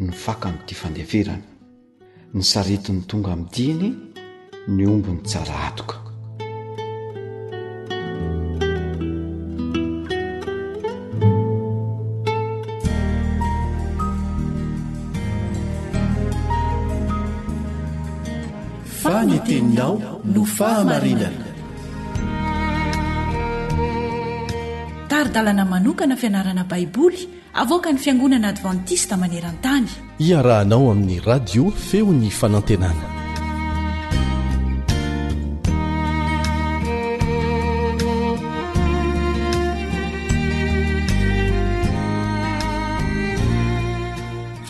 [0.04, 1.42] nyfaka an'ity fandeverany
[2.36, 3.90] ny saritin'ny tonga aminnydiny
[4.68, 5.96] ny ombony tsaraatoka
[19.02, 19.96] fa nyteninao
[20.32, 21.52] no fahamarinana
[25.24, 27.20] rdalana manokana fianarana baiboly
[27.60, 29.86] avoka ny fiangonana advantista maneran-tany
[30.28, 33.06] iarahanao amin'ny radio feony fanantenana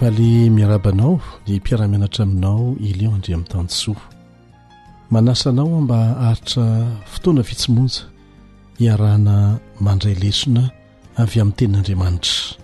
[0.00, 1.14] valy miarabanao
[1.46, 4.02] ny mpiaramianatra aminao ileo andri aminytanysoa
[5.10, 6.00] manasanao mba
[6.30, 6.64] aritra
[7.12, 8.02] fotoana vitsimonja
[8.78, 10.66] iarahna mandray lesona
[11.22, 12.58] avy amin'ny tenin'andriamanitra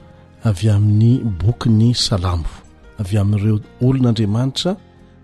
[0.50, 2.50] avy amin'ny bokyny salambo
[3.00, 3.56] avy amin'ireo
[3.86, 4.72] olon'andriamanitra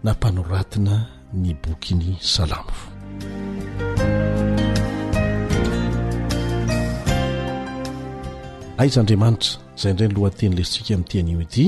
[0.05, 0.95] na mpanoratina
[1.43, 2.71] ny bokiny salambo
[8.83, 11.67] aizaandriamanitra izay ndrany lohateny lesika min'nytianio ity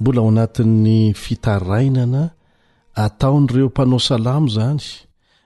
[0.00, 2.22] mbola ao anatin'ny fitarainana
[3.04, 4.86] ataon'ireo mpanao salamo zany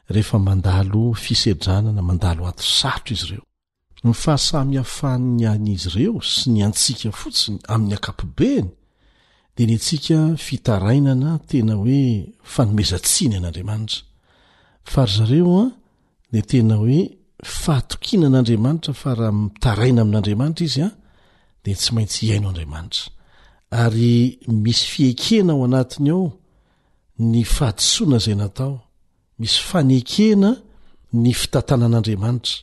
[0.08, 3.42] rehefa mandalo fisedranana mandalo ato satro izy reo
[4.04, 8.68] ny fahasamyhafanny an'izy ireo sy ny antsiaka fotsiny amin'ny akapobeny
[9.56, 11.98] dia ny antsika fitarainana tena hoe
[12.52, 14.02] fanomezatsiny n'andriamanitra
[14.92, 15.70] fa ry zareo an
[16.32, 17.00] de tena hoe
[17.60, 20.90] fahatokina an'andriamanitra fa raha mitaraina amin'andriamanitra izy a
[21.64, 23.04] dea tsy maintsy hihaino andriamanitra
[23.82, 26.26] ary misy fiekena ao anatiny ao
[27.18, 28.85] ny fahadisoana zay natao
[29.38, 30.48] misy fanekena
[31.12, 32.56] ny fitantana an'andriamanitra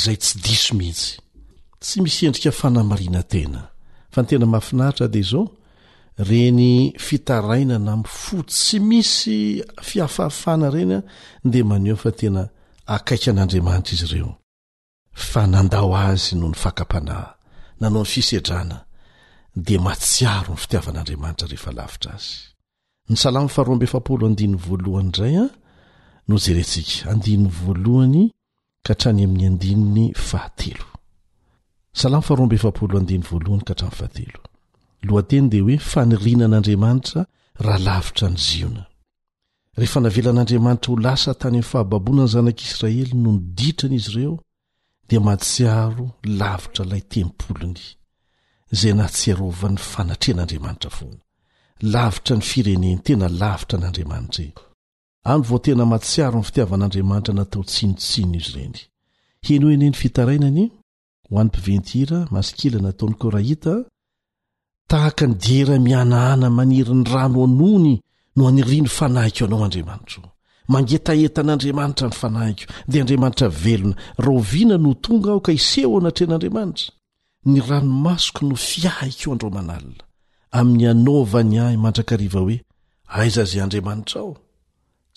[0.00, 1.14] zay tsy diso mihitsy
[1.82, 3.60] tsy misy endrika fanamariana tena
[4.12, 5.44] fa ny tena mahafinahitra dea zao
[6.28, 6.72] reny
[7.06, 9.38] fitaraina na mifo tsy misy
[9.88, 11.02] fiafahafana reny a
[11.52, 12.42] dea maneo fa tena
[12.94, 14.32] akaiky an'andriamanitra izy ireo
[15.30, 17.26] fa nandao azy noho ny fakapanahy
[17.80, 18.76] nanao ny fisedrana
[19.66, 22.34] de matsiaro ny fitiavan'andriamanitra rehefa lavitra azy
[26.28, 28.28] n eresikandiny vlany
[28.84, 34.40] katrany ami'ny andinny fahateosalarooadiny valohy kaatray fahatelo
[35.08, 37.20] lohateny dia hoe fanirinan'andriamanitra
[37.64, 38.82] raha lavitra ny ziona
[39.78, 44.34] rehefa navelan'andriamanitra ho lasa tany ami'ny fahababona ny zanak'israely no niditrany izy ireo
[45.08, 46.06] dia matsiaro
[46.40, 47.80] lavitra ilay tempoliny
[48.78, 51.20] zay nah tsy arovany fanatrehan'andriamanitra foana
[51.94, 54.52] lavitra ny fireneny tena lavitra n'andriamanitra eny
[55.24, 58.78] any vao tena matsiaro ny fitiavan'andriamanitra natao tsinotsino izy reny
[59.46, 60.64] henoeneny fitarainany
[61.30, 63.64] ho anypiventira maskila nataonyko rahahit
[64.90, 67.94] tahaka ny diera mianaana maniry ny rano anony
[68.36, 70.22] no hanirino fanahiko anao andriamanitra
[70.72, 73.96] mangetahetan'andriamanitra ny fanahiko dia andriamanitra velona
[74.26, 76.88] rovina no tonga aho ka hisehonatren'andriamanitra
[77.50, 80.02] ny ranomasoko no fiahiko andro manalina
[80.58, 82.56] amin'ny anovany ahy mandrakariva hoe
[83.20, 84.32] aiza zay andriamanitra ao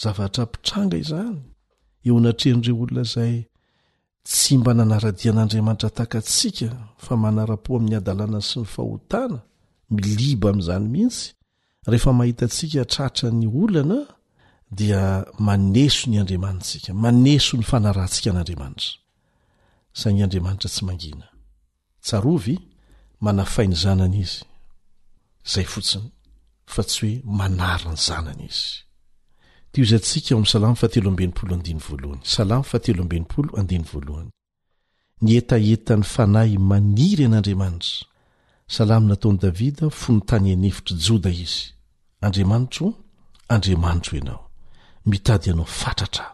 [0.02, 1.38] zavatra mpitranga izany
[2.08, 3.36] eo natrerindre olona zay
[4.30, 6.68] tsy mba nanaradia an'andriamanitra takatsika
[7.04, 9.38] fa manara-po amin'ny adalana sy ny fahotana
[9.96, 11.26] miliba ami'izany mihitsy
[11.92, 14.00] rehefa mahitaantsika tratra ny olana
[14.80, 15.02] dia
[15.48, 20.30] maneso ny andriamansika maneso ny fnaantsiyo tsyanay
[23.34, 24.40] ny zananyizy
[29.74, 34.30] toizantsika eoamin'ny salamo fahatelo ambenimpolo andiny voalohany salamo fahatelo ambenipolo andiny voalohany
[35.26, 37.96] ny etaetany fanahy maniry an'andriamanitra
[38.76, 41.62] salamy nataony davida fo ny tany enefitry joda izy
[42.26, 42.86] andriamanitro
[43.56, 44.44] andriamanitro ianao
[45.06, 46.26] mitady ianao fatratra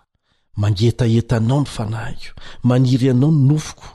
[0.61, 2.33] mangetaenta nao ny fanahiko
[2.63, 3.87] maniry anao ny nofoko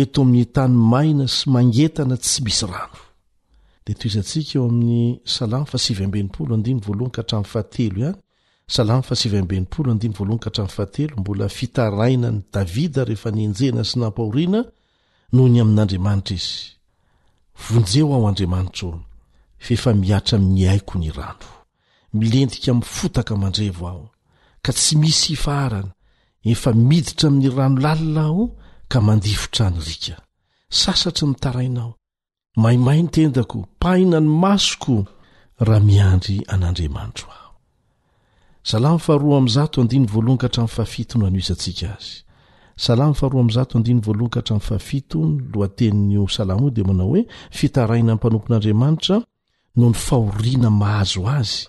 [0.00, 2.98] eto amin'ny tany maina sy mangetana tsy misy rano
[3.84, 5.64] de toizansika eoamin'ny salam
[8.72, 9.90] salam fsblto
[11.16, 14.60] mbola fitaraina ny davida rehefa nyenjena sy nampahoriana
[15.32, 16.78] noho ny amin'andriamanitra izy
[17.68, 18.88] vonjeo ao andriamanitro
[19.64, 21.48] fe efa miatra min'ny haiko ny rano
[22.18, 24.04] milendika mi'ny fotaka mandrevo aho
[24.64, 25.90] ka tsy misy ifaharana
[26.52, 28.44] efa miditra amin'ny rano lalila ao
[28.92, 30.16] ka mandivotra ny rika
[30.80, 31.92] sasatry mitarainao
[32.62, 34.94] maimai ny tendako paina ny masoko
[35.64, 37.39] raha miandry an'andriamanitro ah
[38.62, 42.10] salamo faharoa am'n zato andiny voaloankahatra ai'y fahafito no anoizantsika azy
[42.84, 47.22] salamy faharoa am'zaoin valoankahatra'fahafito ny loatenyo salamo i de manao hoe
[47.58, 49.16] fitaraina n mpanompon'andriamanitra
[49.80, 51.62] no ny fahoriana mahazo azy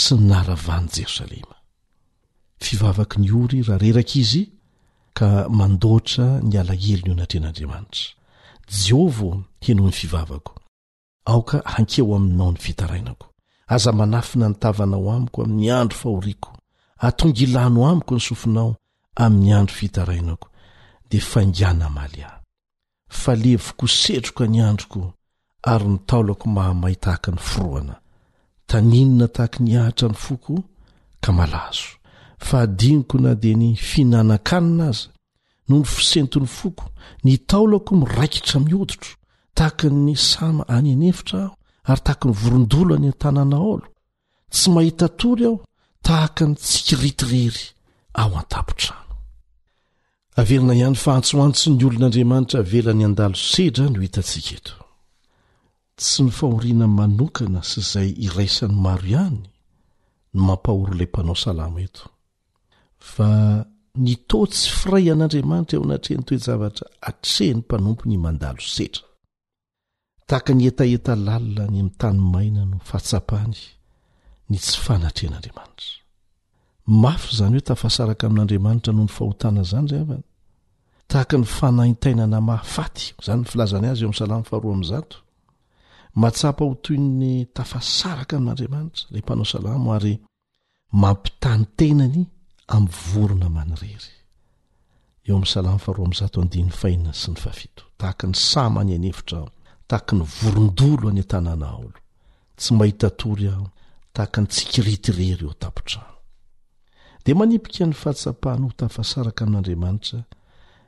[0.00, 1.56] sy ny naharavany jerosalema
[2.66, 4.42] fivavaky ny ory raha reraka izy
[5.16, 8.12] ka mandohatra ny alahelo ny o anatrehn'andriamanitra
[8.84, 9.32] jeova
[9.64, 10.52] heno ny fivavako
[11.32, 13.25] aoka hankeho aminao ny fitarainako
[13.74, 16.50] aza manafina nytavanao amiko amin'ny andro fahoriako
[17.06, 18.70] atongilano amiko ny sofinao
[19.24, 20.48] amin'ny andro fitarainako
[21.10, 22.40] dia fangana mali ahy
[23.22, 25.00] falevoko setroka ny androko
[25.72, 27.94] ary ny taolako mahamahy tahaka ny foroana
[28.68, 30.54] taninona tahaka ny ahitra ny foko
[31.22, 31.88] ka malazo
[32.46, 35.08] fa adiniko na dia ny fiinana-kanina aza
[35.68, 36.84] noho ny fisentony foko
[37.24, 39.12] ny taolako miraikitra mioditro
[39.56, 41.54] tahaka ny sama any anefitra aho
[41.90, 43.86] ary tahaka ny vorondolo any an-tanana oolo
[44.52, 45.60] tsy mahita tory aho
[46.06, 47.62] tahaka ny tsikiritiriry
[48.22, 49.14] ao antapotrano
[50.40, 54.72] avelina ihany faantsoantso ny olon'andriamanitra velan'ny andalo sedra no hitatsika eto
[56.00, 59.38] tsy nyfahoriana manokana sy izay iraisany maro ihany
[60.34, 62.04] no mampahory lay mpanao salamo eto
[63.12, 63.28] fa
[64.04, 69.05] nito tsy firayan'andriamanitra eo anatrehny toe zavatra atrehny mpanompony mandalo sedra
[70.26, 73.54] tahaka ny etaeta lalina ny m'tany maina no fahatsapany
[74.50, 75.94] ny tsy fanatren'andriamanitra
[77.02, 80.18] mafy zany hoe tafasaraka amin'n'andriamanitra noho ny fahotana zany zay a
[81.10, 85.16] tahaka ny fanaitainana mafaty zany nfilazany azy eo am' salamo faharoa amzato
[86.22, 90.14] mahtsapa hotoy ny tafasaraka amin'andriamanitra la mpanao salamo ary
[91.02, 92.20] mampitany tenany
[92.74, 93.98] am vorona manreryeo
[95.56, 96.30] aaafharozai
[97.12, 97.38] s ny
[97.98, 99.38] tahak ny samany aneitra
[99.86, 101.98] taka ny vorondolo any an-tanana olo
[102.58, 103.66] tsy mba hitatory aho
[104.14, 106.16] tahaka ny tsikiritirery eo an-tapontrano
[107.24, 110.20] di manipika ny fahatsapahany ho tafasaraka amin'andriamanitra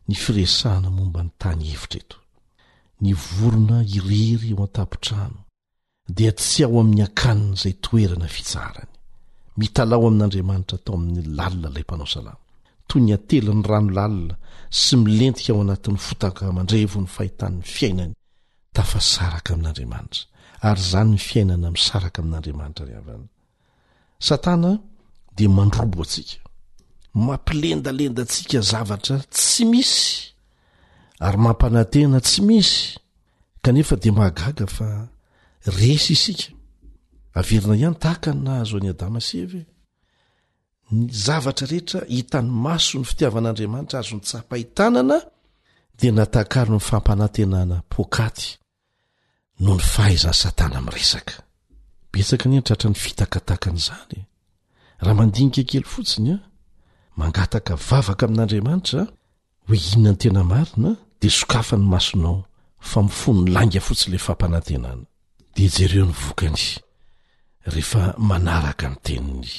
[0.08, 2.18] ny firesahana momba ny tany hevitra eto
[3.00, 5.38] ny vorona irery eo an-tapotrano
[6.16, 8.90] dia tsy aho amin'ny akanin' izay toerana fijarany
[9.58, 12.42] mitalao amin'andriamanitra tao amin'ny lalina lay mpanao salama
[12.88, 14.34] toy ny a-teli ny rano lalina
[14.70, 18.14] sy milentika ao anatin'ny fotaka mandrevon'ny fahitan'ny fiainany
[18.76, 20.24] tafa saraka amin'andriamanitra
[20.68, 23.26] ary zany ny fiainana misaraka amin'andriamanitra ryavana
[24.28, 24.70] satana
[25.36, 26.40] de mandrobo atsika
[27.26, 30.00] mampilendalenda antsika zavatra tsy misy
[31.26, 32.78] ary mampanantena tsy misy
[33.64, 34.88] kanefa de mahagaga fa
[35.78, 36.48] resy isika
[37.38, 39.60] averina ihany taakany nahazo an'ny adama se ve
[40.94, 45.18] ny zavatra rehetra hitany maso ny fitiavan'andriamanitra azo ny tsapahitanana
[46.00, 48.48] di natahkalo ny fampanantenana pokaty
[49.66, 51.36] no ny fahaizan'ny satana amin'nresaka
[52.14, 54.20] betsaka any antratra ny fitakatakan'izale
[55.04, 56.42] raha mandinika kely fotsiny a ah,
[57.18, 59.02] mangataka vavaka amin'andriamanitra
[59.66, 60.90] hoehinona ny tena marina
[61.20, 62.38] dia sokafa ny masonao
[62.88, 65.04] fa mifony langa fotsiny lay fampanantenana
[65.54, 66.66] dia jereo ny vokany
[67.72, 69.50] rehefa manaraka ny teniny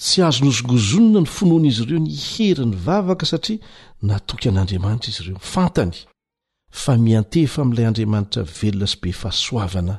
[0.00, 3.58] tsy azo nozongozonona ny fonoana izy ireo ny heryny vavaka satria
[4.08, 5.94] natoky an'andriamanitra izy ireo fantany
[6.82, 9.94] fa miantefa amin'ilay andriamanitra velona sy be fahasoavana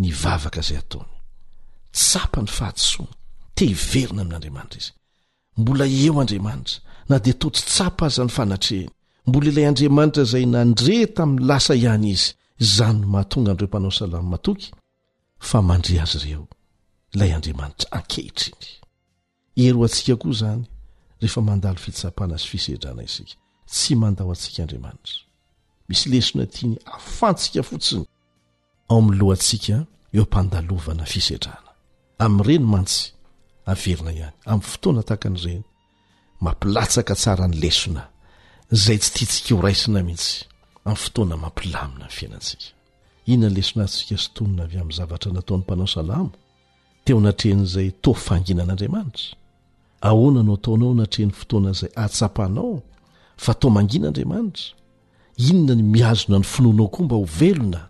[0.00, 1.10] ny vavaka izay ataony
[1.96, 3.14] tsapa ny fahatisoana
[3.56, 4.92] tehiverina amin'andriamanitra izy
[5.58, 6.78] mbola eo andriamanitra
[7.10, 8.90] na dia taotry tsapa aza ny fanatrehny
[9.28, 12.28] mbola ilay andriamanitra izay nandre tamin'ny lasa ihany izy
[12.64, 14.68] izany no mahatonga anireo mpanao salama matoky
[15.48, 16.46] fa mandre azy ireo
[17.14, 18.66] ilay andriamanitra ankehitriny
[19.60, 20.64] heroo antsika koa izany
[21.20, 23.34] rehefa mandalo fitsapana azy fisedrana isika
[23.72, 25.16] tsy mandao antsika andriamanitra
[25.88, 28.04] misy lesona tiany hafantsika fotsiny
[28.90, 29.76] ao amin'ny lohantsika
[30.14, 31.70] eo ampandalovana fisedrana
[32.24, 33.04] amin'n'ireny mantsy
[33.72, 35.64] averina ihany amin'ny fotoana takan'ireny
[36.44, 38.02] mampilatsaka tsara ny lesona
[38.84, 40.34] zay tsy tiatsika horaisina mihitsy
[40.88, 42.68] amin'ny fotoana mampilamina ny fiainantsika
[43.32, 46.32] inona ny lesona azy tsika sotonina avy amin'ny zavatra nataon'ny mpanao salamo
[47.04, 49.28] teo natrehn'izay to faanginan'andriamanitra
[50.10, 52.72] ahoana no ataonao natren'ny fotoana izay atsapanao
[53.44, 54.66] fa to manginaandriamanitra
[55.50, 57.82] inona ny miazona ny finoanao koa mba ho velona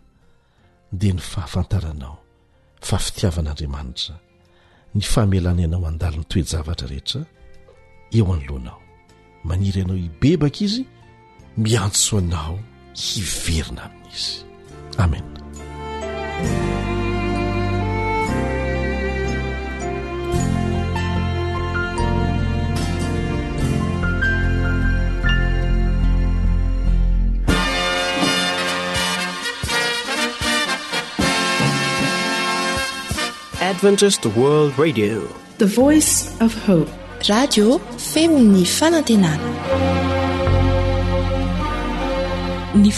[1.00, 2.14] dia ny fahafantaranao
[2.88, 4.14] fa fitiavan'andriamanitra
[4.98, 7.20] ny famealana ianao andaliny toetzavatra rehetra
[8.18, 8.82] eo anolohanao
[9.44, 10.82] maniry ianao hibebaka izy
[11.62, 12.58] miantsoanao
[13.04, 14.44] hiverina amin'izy
[15.04, 15.26] amen
[33.68, 34.94] eoaany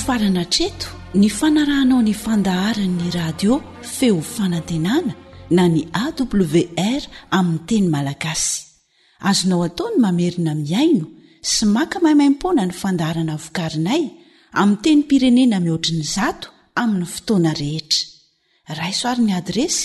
[0.07, 0.87] farana treto
[1.21, 3.59] ny fanarahnao ny fandaharanyny radio
[3.97, 5.15] feo fanantenana
[5.59, 7.03] na ny awr
[7.39, 8.53] aminy teny malagasy
[9.31, 11.07] azonao ataony mamerina miaino
[11.53, 14.03] sy maka mahaimaimpona ny fandaharana vokarinay
[14.63, 16.49] ami teny pirenena mihoatriny zato
[16.83, 19.85] amin'ny fotoana rehetra raisoarin'ny adresy